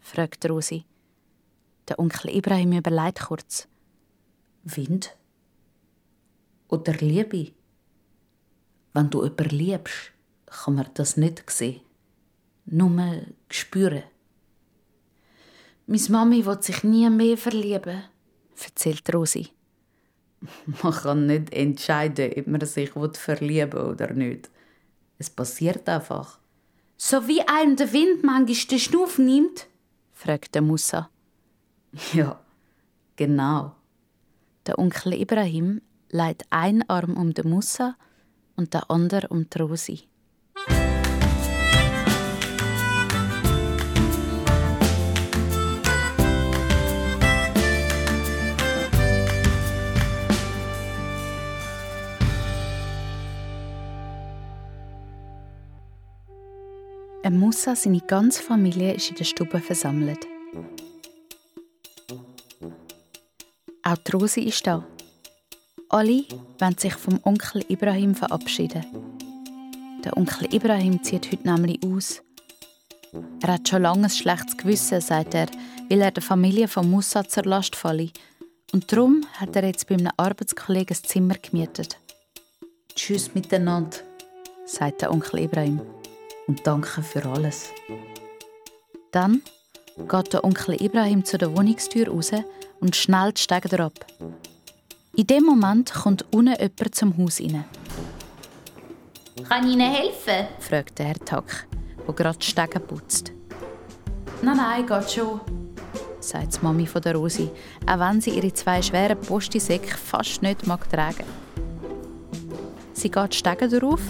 [0.00, 0.84] fragt Rosi.
[1.88, 3.66] Der Onkel Ibrahim überlegt kurz.
[4.62, 5.16] Wind?
[6.68, 7.52] Oder Liebe?
[8.94, 10.12] Wenn du jemanden liebst,
[10.46, 11.80] kann man das nicht sehen.
[12.66, 14.04] Nur spüren.
[15.86, 18.04] Meine Mami will sich nie mehr verlieben,
[18.60, 19.55] erzählt Rosi.
[20.82, 24.50] Man kann nicht entscheiden, ob man sich verlieben will oder nicht.
[25.18, 26.38] Es passiert einfach.
[26.96, 29.66] So wie einem der Wind manchmal den Schnuff nimmt?
[30.12, 31.10] fragt der Musa.
[32.12, 32.40] Ja,
[33.16, 33.74] genau.
[34.66, 35.80] Der Onkel Ibrahim
[36.10, 37.96] legt einen Arm um den Musa
[38.56, 40.08] und der andere um die Rosi.
[57.30, 60.26] Musa, seine ganze Familie, ist in der Stube versammelt.
[63.82, 64.84] Auch die Rosi ist da.
[65.88, 66.24] Alle
[66.58, 68.84] wollen sich vom Onkel Ibrahim verabschieden.
[70.04, 72.22] Der Onkel Ibrahim zieht heute nämlich aus.
[73.42, 75.46] Er hat schon lange ein schlechtes Gewissen, sagt er,
[75.88, 78.10] weil er der Familie von Musa zur Last falle.
[78.72, 81.98] Und darum hat er jetzt bei einem Arbeitskollegen ein Zimmer gemietet.
[82.94, 83.98] Tschüss miteinander,
[84.64, 85.80] sagt der Onkel Ibrahim.
[86.46, 87.70] Und danke für alles.
[89.10, 89.42] Dann
[90.08, 92.30] geht der Onkel Ibrahim zu der Wohnungstür raus
[92.80, 94.06] und schnell steigt er ab.
[95.16, 97.64] In dem Moment kommt unten jemand zum Haus rein.
[99.48, 100.46] Kann ich Ihnen helfen?
[100.60, 101.66] fragt der Herr Tack,
[102.06, 103.32] der gerade die Stege putzt.
[104.42, 105.40] Nein, nein, geht schon,
[106.20, 107.50] sagt die Mami von der Rosi,
[107.86, 111.24] auch wenn sie ihre zwei schweren Postisäcke fast nicht mag tragen
[112.92, 114.00] Sie geht die Stege darauf.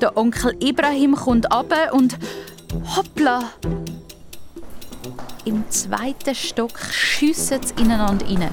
[0.00, 2.18] Der Onkel Ibrahim kommt ab und
[2.96, 3.52] hoppla!
[5.44, 8.50] Im zweiten Stock schiessen sie ineinander rein.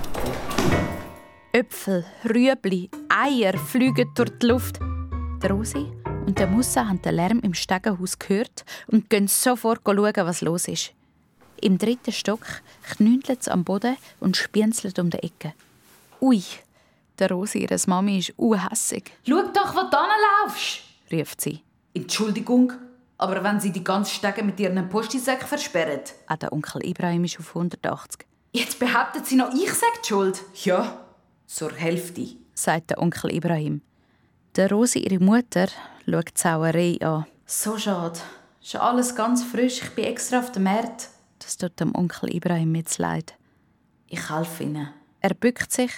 [1.54, 4.80] Äpfel, Rüebli, Eier fliegen durch die Luft.
[5.42, 5.86] Der Rosi
[6.26, 10.68] und der Musa haben den Lärm im Stegenhaus gehört und gehen sofort schauen, was los
[10.68, 10.92] ist.
[11.62, 12.46] Im dritten Stock
[12.96, 15.54] knündelt sie am Boden und spienzelt um die Ecke.
[16.20, 16.44] Ui,
[17.20, 19.12] der Rosi, ihre Mami, ist unhässig.
[19.28, 19.98] Schau doch, wo du
[20.46, 21.62] laufst, ruft sie.
[21.94, 22.74] Entschuldigung,
[23.18, 26.02] aber wenn sie die ganze Stege mit ihren Postisäck versperren?
[26.28, 28.26] Auch der Onkel Ibrahim ist auf 180.
[28.52, 30.42] Jetzt behauptet sie noch, ich sage die Schuld.
[30.64, 31.06] Ja,
[31.46, 33.82] zur Hälfte, sagt der Onkel Ibrahim.
[34.56, 35.68] Der Rosi, ihre Mutter,
[36.06, 37.26] schaut die Sauerei an.
[37.46, 38.20] So schade.
[38.62, 39.82] Schon alles ganz frisch.
[39.82, 41.10] Ich bin extra auf dem Markt.
[41.40, 43.36] Das tut dem Onkel Ibrahim jetzt leid.
[44.08, 44.90] Ich helfe ihnen.
[45.22, 45.92] Er bückt sich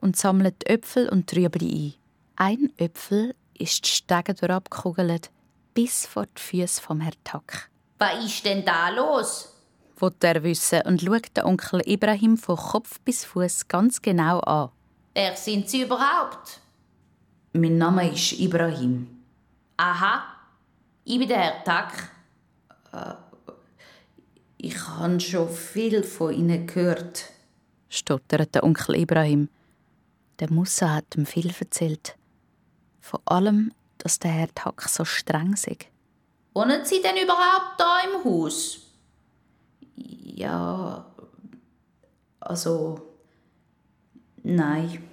[0.00, 1.94] und sammelt Äpfel und Trübli
[2.36, 2.58] ein.
[2.58, 5.30] Ein Äpfel ist die Stege durchabgekugelt,
[5.74, 7.70] bis vor die Füße vom Herrn Tack.
[7.98, 9.52] Was ist denn da los?
[9.98, 14.70] Wollte er wissen und schaut den Onkel Ibrahim von Kopf bis Fuß ganz genau an.
[15.14, 16.60] Wer sind Sie überhaupt?
[17.54, 19.08] Mein Name ist Ibrahim.
[19.78, 20.24] Aha,
[21.04, 22.10] ich bin der Herr Tack.
[24.58, 27.30] Ich habe schon viel von Ihnen gehört.
[27.88, 29.48] stottert der Onkel Ibrahim.
[30.38, 32.15] Der Musa hat ihm viel erzählt.
[33.08, 35.78] Vor allem, dass der Herr Tack so streng sei.
[36.54, 38.80] Wohnen Sie denn überhaupt da im Haus?
[39.94, 41.06] Ja,
[42.40, 43.00] also.
[44.42, 45.04] Nein.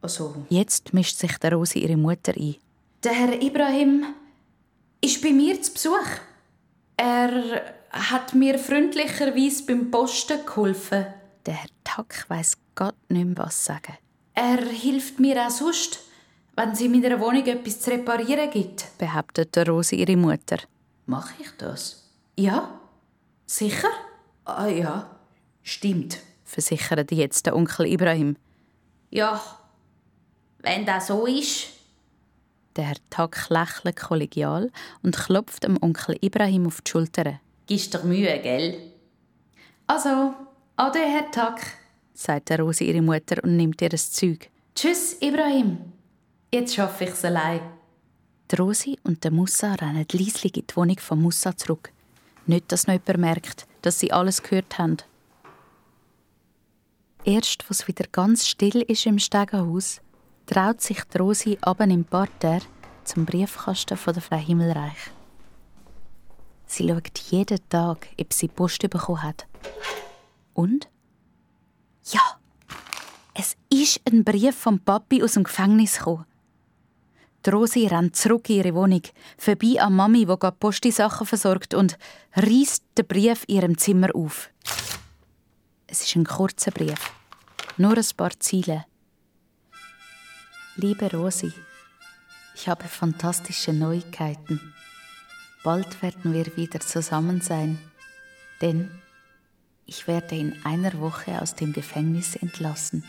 [0.00, 0.46] Also.
[0.48, 2.56] Jetzt mischt sich der Rosi ihre Mutter ein.
[3.04, 4.04] Der Herr Ibrahim
[5.00, 6.10] ist bei mir zu Besuch.
[6.96, 11.06] Er hat mir freundlicherweise beim Posten geholfen.
[11.46, 13.96] Der Herr Tack weiss Gott nicht mehr, was sagen.
[14.34, 16.00] Er hilft mir auch sonst,
[16.56, 18.86] wenn es in meiner Wohnung etwas zu reparieren gibt.
[18.98, 20.58] behauptet der Rosi ihre Mutter.
[21.06, 22.10] Mache ich das?
[22.38, 22.80] Ja?
[23.46, 23.88] Sicher?
[24.44, 25.10] Ah ja,
[25.62, 26.18] stimmt.
[26.44, 28.36] Versichert jetzt der Onkel Ibrahim.
[29.10, 29.40] Ja,
[30.58, 31.68] wenn das so ist.
[32.76, 34.70] Der Herr Tack lächelt kollegial
[35.02, 37.40] und klopft dem Onkel Ibrahim auf die Schulter.
[37.66, 38.78] Gibst dir Mühe, gell?
[39.86, 40.34] Also,
[40.76, 41.60] ade, Herr Tack.
[42.14, 44.48] sagt der Rosi ihre Mutter und nimmt ihr das Zeug.
[44.74, 45.78] Tschüss, Ibrahim.
[46.54, 47.62] Jetzt schaffe ich's allein.
[48.50, 51.90] Die Rosi und der Musa rennen leislich in die Wohnung von Musa zurück.
[52.44, 54.98] Nicht, dass noch jemand merkt, dass sie alles gehört haben.
[57.24, 60.02] Erst, was wieder ganz still ist im Stegenhaus,
[60.44, 62.66] traut sich die Rosi aben im Parterre
[63.04, 65.10] zum Briefkasten von der Frau Himmelreich.
[66.66, 69.46] Sie schaut jeden Tag, ob sie Post bekommen hat.
[70.52, 70.90] Und?
[72.04, 72.20] Ja,
[73.32, 76.26] es ist ein Brief vom Papi aus dem Gefängnis gekommen.
[77.50, 79.02] Rosi rennt zurück in ihre Wohnung,
[79.38, 81.98] vorbei an Mami, die gerade Posti-Sachen versorgt, und
[82.34, 84.50] reißt den Brief in ihrem Zimmer auf.
[85.86, 87.12] Es ist ein kurzer Brief.
[87.76, 88.84] Nur ein paar Ziele.
[90.76, 91.52] Liebe Rosi,
[92.54, 94.72] ich habe fantastische Neuigkeiten.
[95.64, 97.78] Bald werden wir wieder zusammen sein,
[98.60, 98.90] denn
[99.84, 103.04] ich werde in einer Woche aus dem Gefängnis entlassen.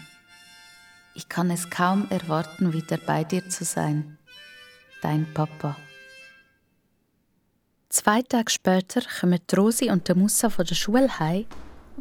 [1.16, 4.18] Ich kann es kaum erwarten, wieder bei dir zu sein.
[5.04, 5.76] Dein Papa.
[7.90, 11.46] Zwei Tage später kommen die Rosi und der Musa von der Schule heim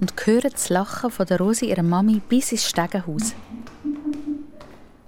[0.00, 3.34] und hören das Lachen von der Rosi ihrer Mami bis ins Stegenhaus.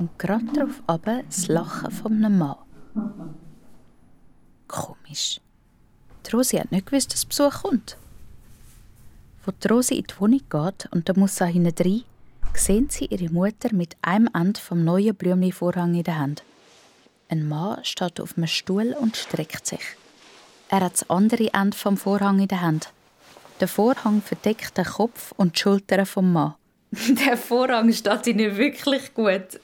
[0.01, 2.57] Und gerade darauf aber das Lachen von einem Mann.
[4.67, 5.41] Komisch.
[6.27, 7.97] Die Rosi hat nicht gewusst, dass Besuch kommt.
[9.45, 12.03] Wo die Rosi in die Wohnung geht und der Musa hinein,
[12.55, 16.43] sehen sie ihre Mutter mit einem Ende vom neuen Blümli-Vorhang in der Hand.
[17.35, 19.81] Ein Mann steht auf einem Stuhl und streckt sich.
[20.69, 22.93] Er hat das andere Ende vom Vorhang in der Hand.
[23.59, 26.55] Der Vorhang verdeckt den Kopf und die Schultern vom Mann.
[26.93, 29.59] Der Vorhang steht Ihnen wirklich gut.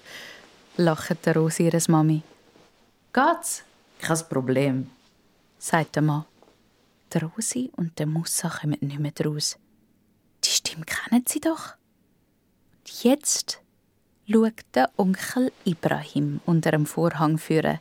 [0.79, 2.23] Lacht der Rosi ihres Mami,
[3.13, 3.63] Geht's?
[4.01, 4.91] Kein Problem.
[5.61, 6.25] sagt der Mann.
[7.13, 9.59] Der Rosi und der Musa kommen nicht mehr draus.
[10.43, 11.75] Die Stimme kennen sie doch.
[12.79, 13.61] Und jetzt
[14.31, 17.81] schaut der Onkel Ibrahim unter dem Vorhang führen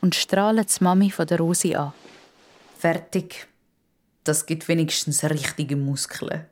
[0.00, 1.92] und strahlt die Mami von der Rosi an.
[2.78, 3.46] Fertig.
[4.24, 6.46] Das gibt wenigstens richtige Muskeln.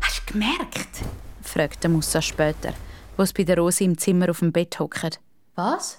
[0.00, 0.88] Hast du gemerkt?
[1.42, 2.72] fragt der Musa später,
[3.16, 5.20] wo es bei der Rosi im Zimmer auf dem Bett hockt.
[5.56, 5.98] Was?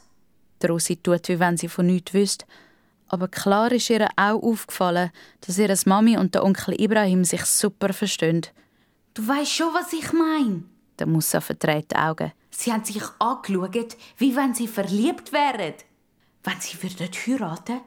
[0.61, 2.45] Die Rosi tut, wie wenn sie von nichts wüsste.
[3.07, 5.11] Aber klar ist ihr auch aufgefallen,
[5.41, 8.47] dass ihre Mami und der Onkel Ibrahim sich super verstehen.
[9.13, 10.63] Du weißt schon, was ich meine.
[11.01, 12.31] Der Musa verdreht die Augen.
[12.51, 15.73] Sie haben sich angeschaut, wie wenn sie verliebt wären.
[16.43, 17.81] Wenn sie würden heiraten,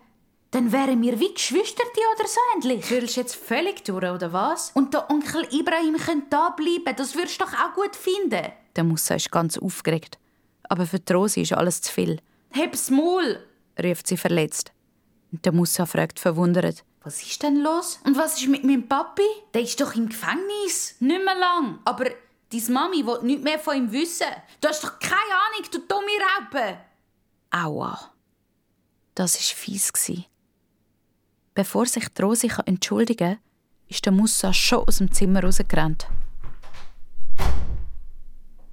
[0.50, 1.84] dann wären wir wie Geschwister
[2.16, 2.84] oder so ähnlich.
[2.84, 4.72] Fühlst du jetzt völlig durch, oder was?
[4.74, 6.96] Und der Onkel Ibrahim könnte da bleiben.
[6.96, 8.50] Das würdest du doch auch gut finden.
[8.74, 10.18] Der Musa ist ganz aufgeregt.
[10.64, 12.18] Aber für die Rosi ist alles zu viel,
[12.50, 13.38] Heb's Maul.
[13.80, 14.72] ruft sie verletzt.
[15.30, 16.84] Und der Musa fragt verwundert.
[17.04, 18.00] Was ist denn los?
[18.04, 19.22] Und was ist mit meinem Papi?
[19.52, 20.96] Der ist doch im Gefängnis.
[20.98, 21.78] Nicht mehr lang.
[21.84, 22.06] Aber
[22.60, 24.26] deine Mami will nichts mehr von ihm wissen.
[24.60, 26.06] Du hast doch keine Ahnung, du dumme
[26.38, 26.78] Raupe.
[27.50, 28.12] Aua.
[29.14, 29.92] Das war fies.
[31.54, 33.38] Bevor sich die Rosi entschuldigen kann,
[33.88, 36.08] ist der Musa schon aus dem Zimmer rausgerannt.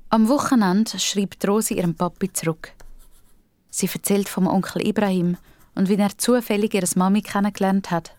[0.10, 2.74] Am Wochenende schreibt Rosi ihrem Papi zurück.
[3.70, 5.38] Sie erzählt vom Onkel Ibrahim
[5.76, 8.14] und wie er zufällig ihre Mami kennengelernt hat.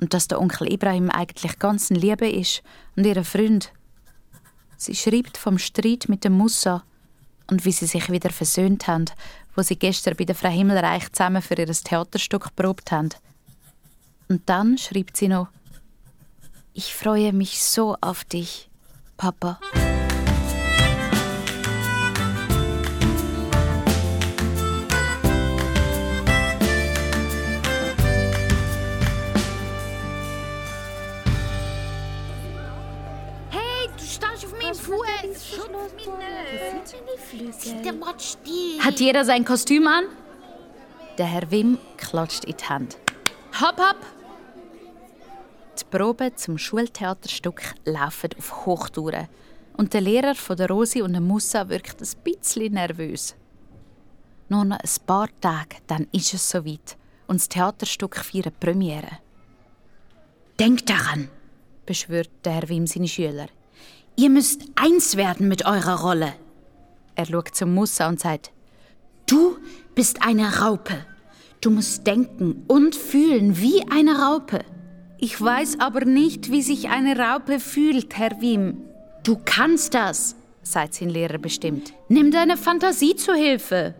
[0.00, 2.62] Und dass der Onkel Ibrahim eigentlich ganz ein Liebe ist
[2.96, 3.72] und ihre Freund.
[4.80, 6.82] Sie schreibt vom Streit mit dem Musa
[7.48, 9.04] und wie sie sich wieder versöhnt haben,
[9.54, 13.10] wo sie gestern bei der Frau Himmelreich zusammen für ihr Theaterstück geprobt haben.
[14.30, 15.48] Und dann schreibt sie noch:
[16.72, 18.70] Ich freue mich so auf dich,
[19.18, 19.60] Papa.
[38.80, 40.04] Hat jeder sein Kostüm an?
[41.18, 42.96] Der Herr Wim klatscht in die Hand.
[43.60, 43.96] Hopp, hopp!
[45.78, 49.28] Die Proben zum Schultheaterstück laufen auf Hochtouren.
[49.76, 53.34] Und der Lehrer von der Rosi und der Musa wirkt ein bisschen nervös.
[54.48, 56.96] Nur noch ein paar Tage, dann ist es soweit.
[57.26, 59.18] Und das Theaterstück feiert Premiere.
[60.58, 61.30] Denkt daran,
[61.86, 63.46] beschwört der Herr Wim seine Schüler.
[64.16, 66.34] Ihr müsst eins werden mit eurer Rolle.
[67.14, 68.52] Er schaut zum Musa und sagt,
[69.26, 69.56] du
[69.94, 71.04] bist eine Raupe.
[71.60, 74.60] Du musst denken und fühlen wie eine Raupe.
[75.18, 78.78] Ich weiß aber nicht, wie sich eine Raupe fühlt, Herr Wim.
[79.22, 81.92] Du kannst das, sagt sein Lehrer bestimmt.
[82.08, 83.94] Nimm deine Fantasie zu Hilfe.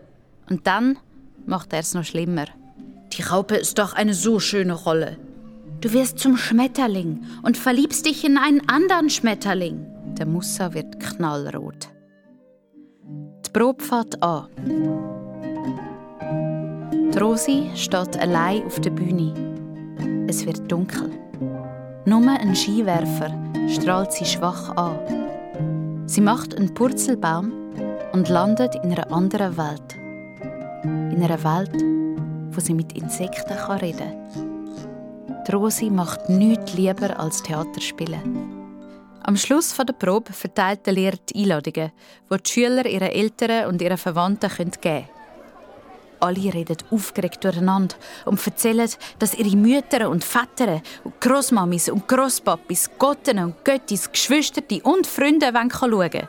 [0.49, 0.97] Und dann
[1.45, 2.45] macht er es noch schlimmer.
[3.13, 5.17] Die Raupe ist doch eine so schöne Rolle.
[5.81, 9.85] Du wirst zum Schmetterling und verliebst dich in einen anderen Schmetterling.
[10.17, 11.89] Der Musa wird knallrot.
[13.53, 14.47] Die Probe fängt an.
[17.13, 19.33] Die Rosi steht allein auf der Bühne.
[20.29, 21.09] Es wird dunkel.
[22.05, 23.29] Nur ein Skiwerfer
[23.67, 24.97] strahlt sie schwach an.
[26.05, 27.51] Sie macht einen Purzelbaum
[28.13, 29.97] und landet in einer anderen Welt.
[30.85, 31.83] In einer Welt,
[32.55, 35.43] wo sie mit Insekten reden kann.
[35.45, 38.60] Die Rosi macht nichts lieber als Theater spielen.
[39.23, 41.91] Am Schluss der Probe verteilt der Lehrer die Einladungen,
[42.31, 45.09] die die Schüler ihren Eltern und ihren Verwandten geben können.
[46.19, 47.95] Alle reden aufgeregt durcheinander
[48.25, 50.81] und erzählen, dass ihre Mütter und Väter
[51.19, 56.27] Großmamis und Großpapis, Gotten und Göttis, Geschwister und Freunde schauen wollen.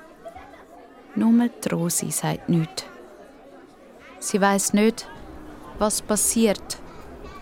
[1.14, 2.84] Nur die Rosi sagt nichts.
[4.18, 5.06] Sie weiß nicht,
[5.78, 6.78] was passiert,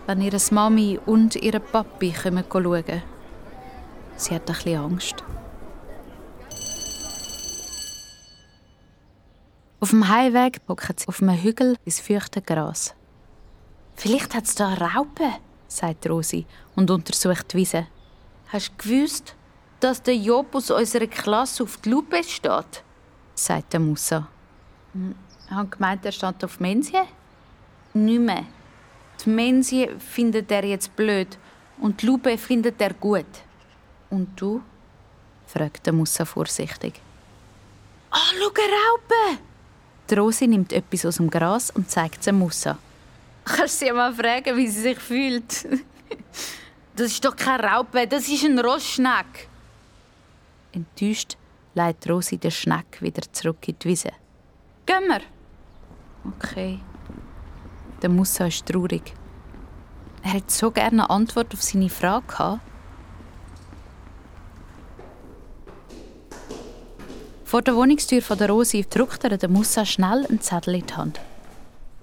[0.07, 3.01] wenn ihre Mami und ihre Papi kommen schauen.
[4.17, 5.23] Sie hat ein bisschen Angst.
[9.81, 12.93] Auf dem Heimweg hockt sie auf einem Hügel ins feuchte Gras.
[13.95, 15.27] Vielleicht hat es da Raupe,
[15.67, 17.87] sagt Rosi und untersucht die Wiese.
[18.49, 19.35] Hast du gewusst,
[19.79, 22.83] dass der Job aus unserer Klasse auf die Lupe steht?
[23.33, 24.27] sagt der Musa.
[24.93, 25.15] Hm,
[25.45, 27.01] ich habe gemeint, er steht auf Mensie.
[27.95, 28.45] Nicht mehr.
[29.25, 31.39] Die Mensie findet er jetzt blöd
[31.79, 33.25] und die Lupe findet er gut.
[34.11, 34.61] Und du?
[35.47, 37.01] fragt der Musa vorsichtig.
[38.11, 39.50] Ah, oh, schau, eine Raupe!
[40.11, 42.77] Die Rosi nimmt etwas aus dem Gras und zeigt es Musa.
[43.45, 45.65] Kannst du sie mal fragen, wie sie sich fühlt?
[46.97, 49.47] das ist doch kein Raupe, das ist ein Rossschneck.
[50.73, 51.37] Enttäuscht
[51.75, 54.11] leitet Rosi den Schneck wieder zurück in die Wiese.
[54.85, 55.21] Gehen wir.
[56.35, 56.79] Okay.
[58.01, 59.13] Der Musa ist traurig.
[60.23, 62.59] Er hätte so gerne eine Antwort auf seine Frage gehabt.
[67.51, 70.93] Vor der Wohnungstür von der Rosi drückt er der Musa schnell einen Zettel in die
[70.93, 71.19] Hand.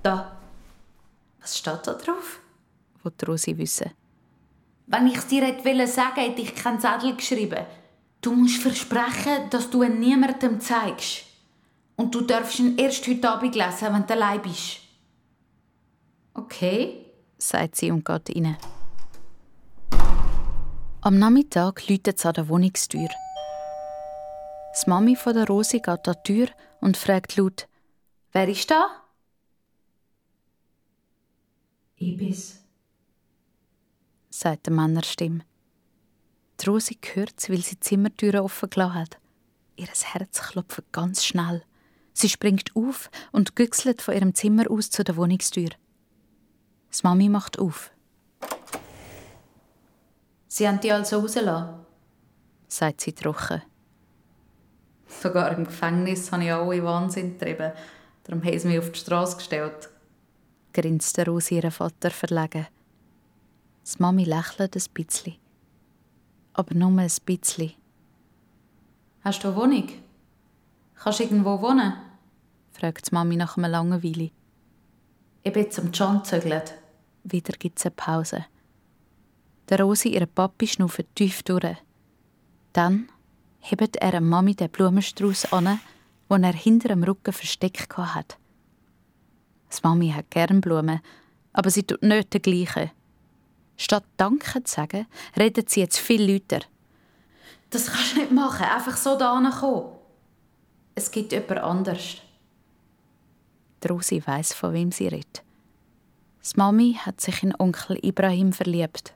[0.03, 0.37] Da.
[1.41, 2.41] Was steht da drauf?
[3.03, 3.93] Wollte Rosi wissen.
[4.89, 7.65] Wenn ich es dir hätte sagen hätte ich keinen Zettel geschrieben.
[8.21, 11.25] Du musst versprechen, dass du ihn niemandem zeigst.
[11.97, 14.81] Und du darfst ihn erst heute Abend lesen, wenn du allein bist.
[16.35, 17.07] Okay,
[17.39, 18.59] sagt sie und geht rein.
[21.01, 23.09] Am Nachmittag läutet es an der Wohnungstür.
[24.85, 26.49] Die Mami von der Rosi geht an die Tür
[26.81, 27.68] und fragt laut:
[28.33, 28.87] Wer ist da?
[31.97, 32.61] Ich bin's,
[34.31, 35.41] sagt die Männerstimme.
[36.61, 39.18] Die Rosi hört weil sie die Zimmertüre offen gelassen hat.
[39.76, 41.64] Ihr Herz klopft ganz schnell.
[42.12, 45.70] Sie springt auf und güchselt von ihrem Zimmer aus zu der Wohnungstür.
[45.70, 47.91] Die Mami macht auf.
[50.49, 51.87] Sie haben die also rausgelassen?
[52.68, 53.62] sagt sie trocken.
[55.09, 57.73] Sogar im Gefängnis habe ich alle Wahnsinn getrieben.
[58.25, 59.89] Darum haben sie mich auf die Straße gestellt.
[60.73, 62.67] Grinste Rosi ihren Vater verlegen.
[63.85, 65.37] Die Mami lächelt ein bisschen.
[66.53, 67.73] Aber nur ein bisschen.
[69.23, 69.89] Hast du eine Wohnung?
[70.95, 71.95] Kannst du irgendwo wohnen?
[72.73, 74.31] fragt die Mami nach einer langen Weile.
[75.43, 76.75] Ich bin zum John gezögert.
[77.25, 78.45] wieder gibt es eine Pause.
[79.69, 81.77] Der Rosi, ihre Papi, schnauft tief durch.
[82.73, 83.09] Dann
[83.61, 85.81] hebt er der Mami den Blumenstrauß an,
[86.31, 88.39] den er hinter dem Rücken versteckt hat.
[89.69, 91.01] Das Mami hat gern Blumen,
[91.53, 92.91] aber sie tut nicht den gleichen.
[93.77, 95.07] Statt Danke zu sagen,
[95.37, 96.65] redet sie jetzt viel lauter.
[97.71, 99.93] Das kannst du nicht machen, einfach so da kommen.
[100.95, 102.17] Es gibt jemand anders.
[103.83, 105.45] Die Rosi weiss, von wem sie redet.
[106.41, 109.15] Das Mami hat sich in Onkel Ibrahim verliebt.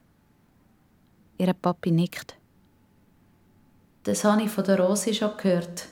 [1.38, 2.36] Ihre Papi nickt.
[4.04, 5.88] Das habe ich von der Rosi schon gehört.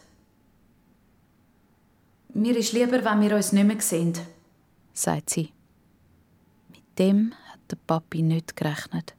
[2.34, 4.14] Mir ist lieber, wenn wir uns nicht mehr sehen,
[4.92, 5.52] sagt sie.
[6.68, 9.14] Mit dem hat der Papi nicht gerechnet.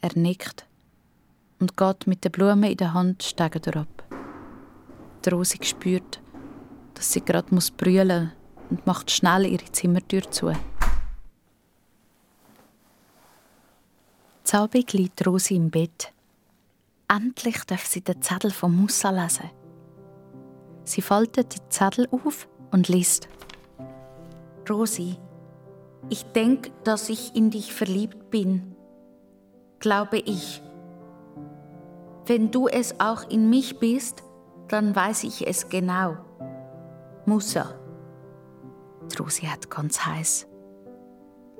[0.00, 0.66] Er nickt
[1.58, 4.04] und geht mit der Blume in der Hand steigen ab.
[5.24, 6.20] Die Rosi spürt,
[6.94, 10.52] dass sie gerade brüllen muss und macht schnell ihre Zimmertür zu.
[14.44, 16.12] Zabig liegt Rosi im Bett.
[17.14, 19.50] Endlich darf sie den Zettel von Musa lesen.
[20.84, 23.28] Sie faltet die Zettel auf und liest.
[24.70, 25.18] Rosi,
[26.08, 28.74] ich denke, dass ich in dich verliebt bin.
[29.78, 30.62] Glaube ich.
[32.24, 34.22] Wenn du es auch in mich bist,
[34.68, 36.16] dann weiß ich es genau.
[37.26, 37.74] Musa.
[39.20, 40.46] Rosi hat ganz heiß.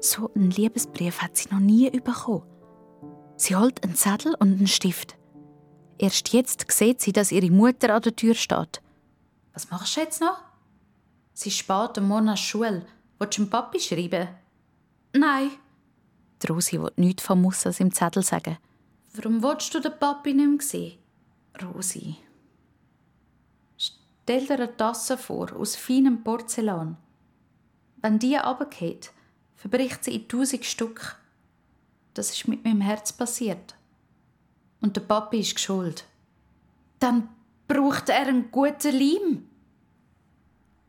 [0.01, 2.45] So einen Liebesbrief hat sie noch nie bekommen.
[3.37, 5.19] Sie holt einen Zettel und einen Stift.
[6.03, 8.83] Erst jetzt sieht sie, dass ihre Mutter an der Tür steht.
[9.53, 10.43] Was machst du jetzt noch?
[11.33, 12.85] Sie ist spät am Morgen an Schule.
[13.21, 14.27] Willst du dem Papi schreiben?
[15.13, 15.53] Nein.
[16.43, 18.59] Die Rosi will nichts von Mussas im Zettel sagen.
[19.15, 20.99] Warum willst du den Papi nicht mehr sehen?
[21.63, 22.17] Rosi.
[23.79, 26.97] Stell dir eine Tasse vor, aus feinem Porzellan.
[27.99, 29.13] Wenn die runtergeht,
[29.55, 31.17] verbricht sie in tausend Stück.
[32.15, 33.77] Das ist mit meinem Herz passiert.
[34.83, 36.05] Und der Papi ist schuld.
[36.99, 37.29] Dann
[37.67, 39.49] braucht er einen guten Leim.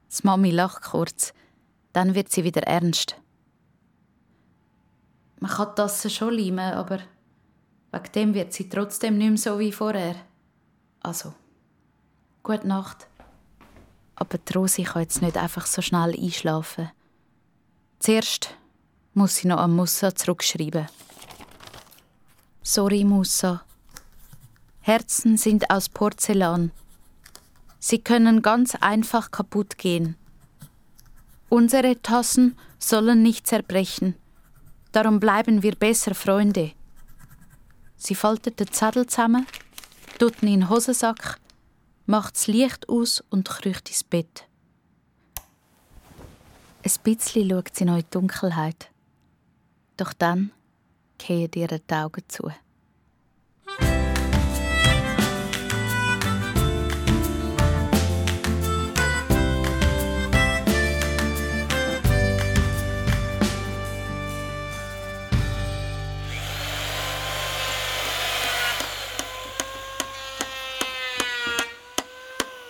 [0.10, 1.34] Das Mami lacht kurz.
[1.94, 3.16] Dann wird sie wieder ernst.
[5.40, 7.00] Man kann Tasse schon leimen, aber
[7.92, 10.16] wegen dem wird sie trotzdem nicht mehr so wie vorher.
[11.02, 11.34] Also,
[12.42, 13.08] gute Nacht.
[14.16, 16.92] Aber die Rosi kann jetzt nicht einfach so schnell einschlafen.
[18.00, 18.56] Zuerst
[19.14, 20.88] muss sie noch an Musa zurückschreiben.
[22.64, 23.64] Sorry, Musa.
[24.86, 26.74] Herzen sind aus Porzellan.
[27.80, 30.18] Sie können ganz einfach kaputt gehen.
[31.48, 34.16] Unsere Tassen sollen nicht zerbrechen.
[34.92, 36.74] Darum bleiben wir besser Freunde.
[37.96, 39.48] Sie faltet den Zettel zusammen,
[40.20, 41.40] tut ihn in den Hosensack,
[42.06, 44.50] macht das Licht aus und kriecht ins Bett.
[46.84, 48.92] Ein bisschen schaut sie noch in die Dunkelheit.
[49.96, 50.52] Doch dann
[51.18, 52.52] gehen ihr die Augen zu.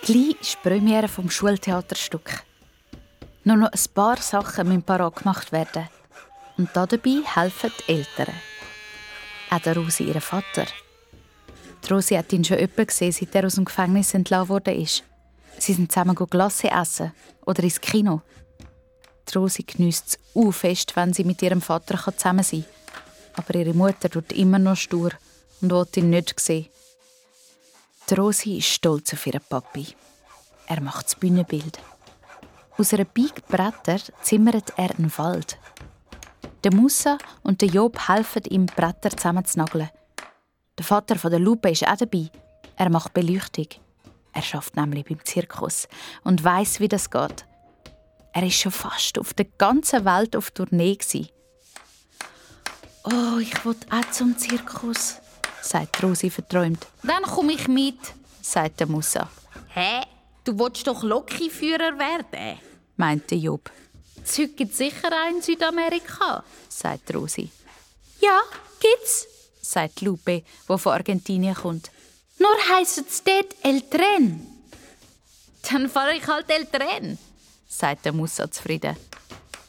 [0.04, 2.42] Gleich ist die Premiere vom Schultheaterstück.
[3.44, 5.88] Nur noch ein paar Sachen müssen parat gemacht werden.
[6.58, 8.34] Und dabei helfen die Eltern.
[9.48, 10.66] Auch der Rosi, ihr Vater.
[11.82, 14.74] Die Rosi hat ihn schon öppe gesehen, seit er aus dem Gefängnis entlassen wurde.
[14.76, 17.12] Sie sind zusammen Glasse essen
[17.46, 18.20] oder ins Kino.
[19.26, 23.46] Die Rosi geniesst es fest, wenn sie mit ihrem Vater zusammen sein kann.
[23.46, 25.12] Aber ihre Mutter tut immer noch stur
[25.62, 26.66] und will ihn nicht sehen.
[28.10, 29.86] Die Rosi ist stolz auf ihren Papi.
[30.66, 31.78] Er macht das Bühnenbild.
[32.76, 35.58] Aus einer Big Bretter zimmert er einen Wald.
[36.64, 39.90] Der Musa und der Job helfen ihm, Bretter zusammenzunageln.
[40.76, 42.30] Der Vater von der Lupe ist auch dabei.
[42.76, 43.68] Er macht Beleuchtung.
[44.32, 45.88] Er schafft nämlich beim Zirkus
[46.24, 47.46] und weiß, wie das geht.
[48.32, 50.98] Er ist schon fast auf der ganzen Welt auf Tournee
[53.04, 55.16] Oh, ich will auch zum Zirkus,
[55.64, 56.86] sagt Rosi verträumt.
[57.02, 57.98] Dann komme ich mit,
[58.42, 59.28] sagt der Musa.
[59.68, 60.02] Hä?
[60.44, 62.58] Du willst doch Lokiführer werden,
[62.96, 63.70] meinte Job.
[64.24, 67.50] Zeug gibt sicher auch in Südamerika, sagt Rosi.
[68.20, 68.40] Ja,
[68.80, 69.26] gibt's,
[69.60, 71.90] sagt Lupe, wo von Argentinien kommt.
[72.38, 74.46] Nur heisst es dort El Tren.
[75.70, 77.18] Dann fahre ich halt El Tren,
[77.66, 78.96] sagt der Musa zufrieden.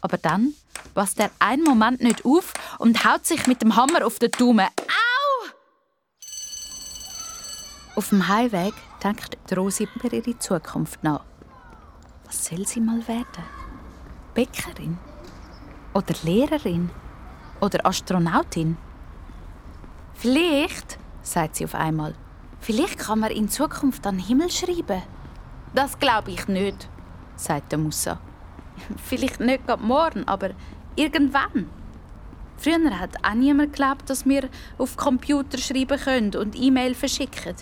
[0.02, 0.54] Aber dann
[0.93, 4.68] passt er einen Moment nicht auf und haut sich mit dem Hammer auf den Daumen.
[4.68, 5.14] Au!
[7.96, 11.24] Auf dem Heimweg denkt Rosi über ihre Zukunft nach.
[12.26, 13.43] Was soll sie mal werden?
[14.34, 14.98] Bäckerin
[15.93, 16.89] oder Lehrerin
[17.62, 18.76] Oder Astronautin?
[20.14, 22.16] Vielleicht, sagt sie auf einmal,
[22.60, 25.02] vielleicht kann man in Zukunft an den Himmel schreiben.
[25.74, 26.89] Das glaube ich nicht,
[27.38, 28.20] sagt der Musa.
[29.06, 30.50] Vielleicht nicht morgen, aber
[30.98, 31.70] irgendwann.
[32.58, 37.56] Früher hat auch niemand geglaubt, dass wir auf Computer schreiben können und E-Mail verschicken.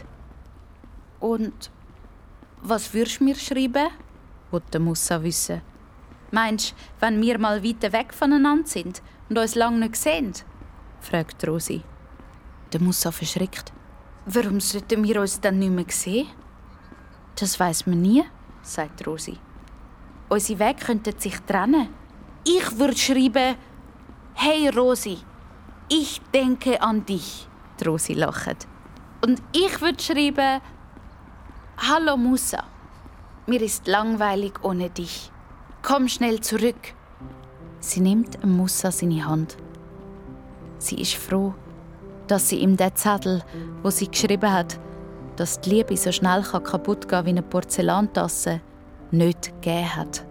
[1.24, 1.72] Und
[2.62, 3.88] was würdest du mir schreiben?
[4.52, 5.62] wollte Musa wissen.
[6.32, 10.34] Meinst du, wenn wir mal weiter weg voneinander sind und uns lange nicht sehen?
[11.00, 11.82] fragt Rosi.
[12.74, 13.72] Der Musa verschrickt.
[14.26, 16.28] Warum sollten wir uns dann nicht mehr sehen?
[17.40, 18.26] Das weiß man nie,
[18.62, 19.38] sagt Rosi.
[20.28, 21.88] Unsere Wege könnten sich trennen.
[22.44, 23.56] Ich würde schreiben,
[24.34, 25.20] Hey Rosi,
[25.88, 27.48] ich denke an dich.
[27.80, 28.68] Die Rosi lacht.
[29.26, 30.62] Und ich würde schreiben,
[31.78, 32.64] Hallo Musa,
[33.48, 35.32] mir ist langweilig ohne dich.
[35.82, 36.94] Komm schnell zurück.
[37.80, 39.58] Sie nimmt Musa seine Hand.
[40.78, 41.56] Sie ist froh,
[42.28, 43.44] dass sie ihm den Zettel,
[43.82, 44.80] wo sie geschrieben hat,
[45.36, 48.62] dass die Liebe so schnell kaputt gehen wie eine Porzellantasse,
[49.10, 50.24] nicht gegeben hat.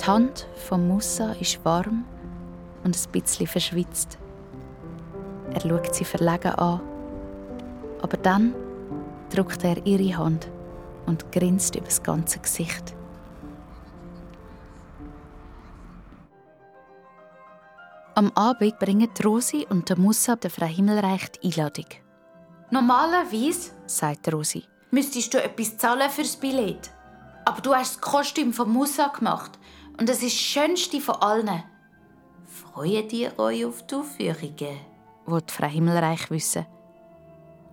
[0.00, 2.04] Die Hand von Musa ist warm
[2.84, 4.18] und ein bisschen verschwitzt.
[5.54, 6.80] Er schaut sie verlegen an,
[8.02, 8.54] aber dann
[9.32, 10.50] drückt er ihre Hand
[11.06, 12.94] und grinst über das ganze Gesicht.
[18.14, 21.86] Am Abend bringen Rosi und der Musa der Frau Himmelreich die Einladung.
[22.70, 26.90] Normalerweise, sagt Rosi, müsstest du etwas zahlen fürs Billett.
[27.46, 29.58] Aber du hast das Kostüm von Musa gemacht
[29.98, 31.64] und es ist das Schönste von allen.
[32.46, 34.78] Freut ihr euch auf die Aufführungen?
[35.24, 36.66] Wollt Frau Himmelreich wissen.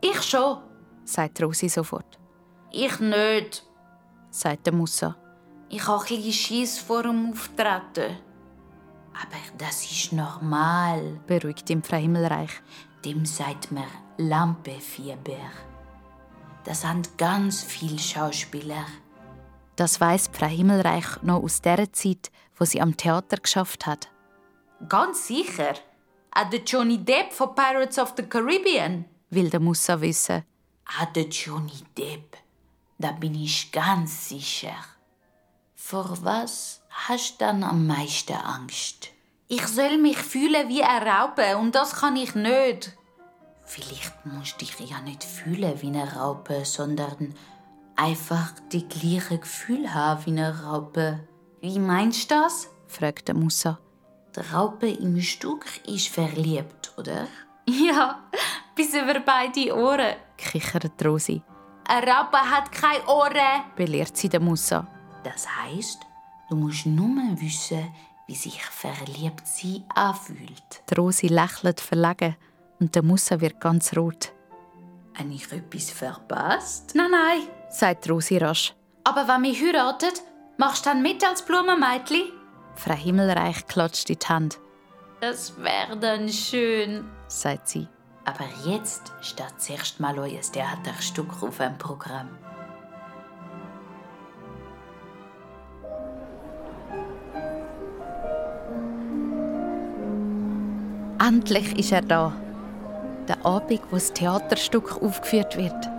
[0.01, 0.59] Ich schon,
[1.13, 2.19] sagt Rosi sofort.
[2.71, 3.65] Ich nicht,
[4.29, 5.15] sagt der Musa.
[5.69, 8.17] Ich habe ein Schiss vor dem Auftreten.
[9.13, 12.51] Aber das ist normal, beruhigt ihm Frau Himmelreich.
[13.03, 13.85] Dem sagt man
[14.17, 15.51] Lampefieber.
[16.63, 18.85] Das sind ganz viele Schauspieler.
[19.75, 24.09] Das weiß Frau Himmelreich noch aus der Zeit, wo sie am Theater geschafft hat.
[24.87, 25.73] Ganz sicher.
[26.31, 29.05] Auch der Johnny Depp von Pirates of the Caribbean.
[29.29, 30.43] Will der Musa wissen.
[31.15, 32.37] Der Johnny Depp.
[32.97, 34.75] Da bin ich ganz sicher.
[35.75, 39.09] Vor was hast du dann am meisten Angst?
[39.47, 42.97] Ich soll mich fühlen wie ein Raupe und das kann ich nicht.
[43.63, 47.33] Vielleicht musst du dich ja nicht fühlen wie eine Raupe, sondern
[47.95, 51.19] einfach die gleiche Gefühl haben wie eine Raupe.
[51.61, 52.67] Wie meinst du das?
[52.87, 53.79] fragt der Musa.
[54.35, 57.27] Die Raupe im Stück ist verliebt, oder?
[57.67, 58.19] Ja,
[58.79, 61.41] bis über beide Ohren, kichert Rosi.
[61.85, 64.87] Eine Raupe hat keine Ohren, belehrt sie der Musa.
[65.21, 65.99] Das heißt,
[66.49, 67.09] du musst nur
[67.41, 67.93] wissen,
[68.25, 70.69] wie sich verliebt sie anfühlt.
[70.89, 72.37] Die Rosi lächelt verlegen
[72.79, 74.31] und der Musa wird ganz rot.
[75.13, 76.93] Habe ich etwas verpasst?
[76.95, 78.73] Nein, nein, sagt Rosi rasch.
[79.03, 80.13] Aber wenn wir heiraten,
[80.57, 82.31] machst du dann mit als Blumenmädchen?
[82.75, 84.57] Frau Himmelreich klatscht in die Hand.
[85.19, 87.89] Das wäre dann schön, sagt sie.
[88.25, 92.29] Aber jetzt steht zuerst mal euer Theaterstück auf dem Programm.
[101.19, 102.33] Endlich ist er da.
[103.27, 105.89] Der Abend, wo das Theaterstück aufgeführt wird.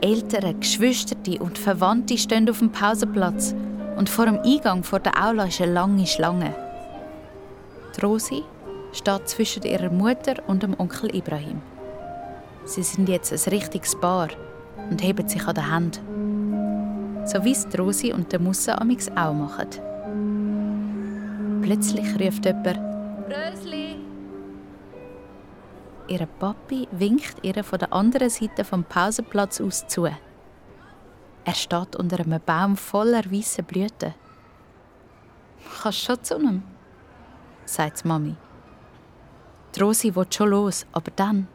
[0.00, 3.54] Eltern, Geschwister und Verwandte stehen auf dem Pausenplatz
[3.96, 6.54] und vor dem Eingang vor der Aula ist eine lange Schlange.
[7.96, 8.44] Die Rosi
[8.96, 11.60] steht zwischen ihrer Mutter und dem Onkel Ibrahim.
[12.64, 14.28] Sie sind jetzt ein richtiges Paar
[14.90, 16.00] und heben sich an der Hand.
[17.26, 19.68] So wie es Rosi und der Musa amix auch machen.
[21.62, 22.80] Plötzlich ruft jemand
[23.28, 23.96] Rösli!
[26.08, 30.06] Ihre Papi winkt ihr von der anderen Seite vom Pausenplatz aus zu.
[30.06, 34.14] Er steht unter einem Baum voller weißer Blüten.
[35.82, 36.62] Kannst schon zu ihm?
[37.64, 38.36] sagt die Mami.
[39.76, 41.48] Die Rosi will schon los, aber dann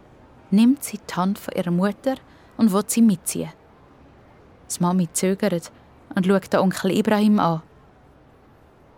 [0.51, 2.15] nimmt sie die Hand von ihrer Mutter
[2.55, 3.51] und will sie mitziehen.
[4.69, 5.71] Die Mami zögert
[6.13, 7.63] und schaut den Onkel Ibrahim an.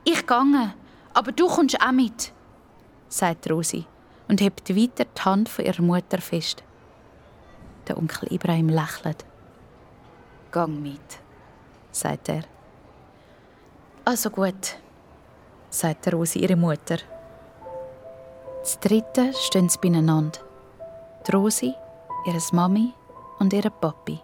[0.04, 0.74] Ich gehe,
[1.14, 2.34] aber du kommst auch mit,
[3.08, 3.86] sagt Rosi
[4.28, 6.62] und hebt weiter die Hand von ihrer Mutter fest.
[7.88, 9.26] Der Onkel Ibrahim lächelt.
[10.52, 11.20] Gang mit,
[11.92, 12.44] sagt er.
[14.04, 14.76] Also gut,
[15.70, 16.98] sagt Rosi ihre Mutter.
[18.64, 20.40] Das dritte stehen sie beieinander.
[21.28, 21.74] Die Rosi,
[22.26, 22.94] ihre Mami
[23.40, 24.22] und ihre Papi.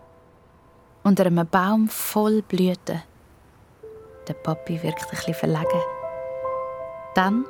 [1.03, 3.03] Unter einem Baum voll Blüten.
[4.29, 5.81] Der Papi wirkt ein bisschen verlegen.
[7.15, 7.43] Dann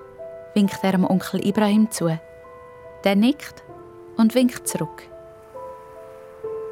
[0.56, 2.20] winkt er dem Onkel Ibrahim zu.
[3.04, 3.64] Der nickt
[4.18, 5.04] und winkt zurück.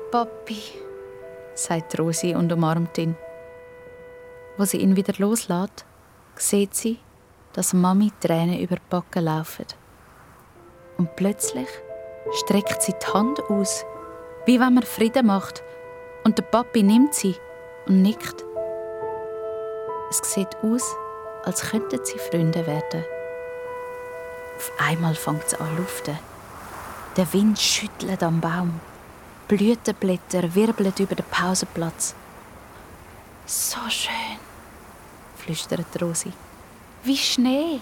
[0.10, 0.58] Papi,
[1.54, 3.16] sagt Rosi und umarmt ihn.
[4.58, 5.86] Wo sie ihn wieder loslässt,
[6.38, 6.98] sieht sie,
[7.54, 9.68] dass Mami Tränen über die Backen laufen.
[10.98, 11.68] Und plötzlich
[12.40, 13.86] streckt sie die Hand aus,
[14.46, 15.64] wie wenn man Frieden macht,
[16.24, 17.36] und der Papi nimmt sie
[17.86, 18.44] und nickt.
[20.10, 20.96] Es sieht aus,
[21.44, 23.06] als könnten sie Freunde werden.
[24.58, 26.18] Auf einmal fängt es an luften.
[27.16, 28.80] Der Wind schüttelt am Baum.
[29.48, 32.16] Blütenblätter wirbeln über den Pausenplatz.
[33.46, 34.40] So schön,
[35.38, 36.34] flüstert Rosi.
[37.04, 37.80] Wie Schnee.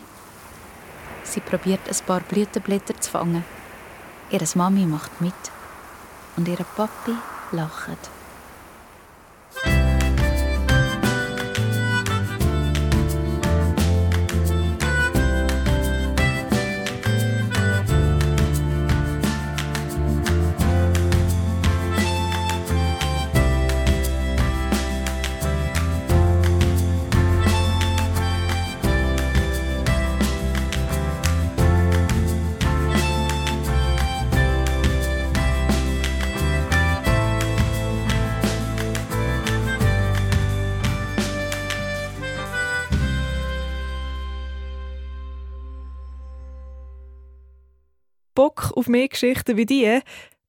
[1.26, 3.44] Sie probiert ein paar Blütenblätter zu fangen.
[4.30, 5.34] Ihre Mami macht mit
[6.38, 7.16] und ihre Papi
[7.52, 8.15] lacht.
[48.76, 50.00] Auf mehr Geschichten wie die?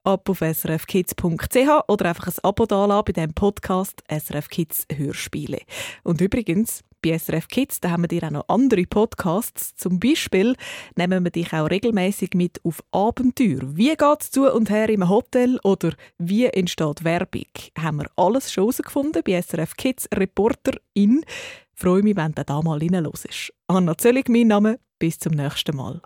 [0.04, 5.58] Ab auf srfkids.ch oder einfach ein Abo dalassen bei dem Podcast SRF Kids Hörspiele.
[6.04, 9.74] Und übrigens, bei SRF Kids da haben wir dir auch noch andere Podcasts.
[9.74, 10.54] Zum Beispiel
[10.96, 13.60] nehmen wir dich auch regelmäßig mit auf Abenteuer.
[13.62, 17.46] Wie geht es zu und her im Hotel oder wie entsteht Werbung?
[17.78, 21.24] Haben wir alles schon herausgefunden bei SRF Kids Reporterin.
[21.74, 23.52] Freue mich, wenn du da mal reinhörst.
[23.66, 24.78] Anna Zöllig, mein Name.
[24.98, 26.00] Bis zum nächsten Mal.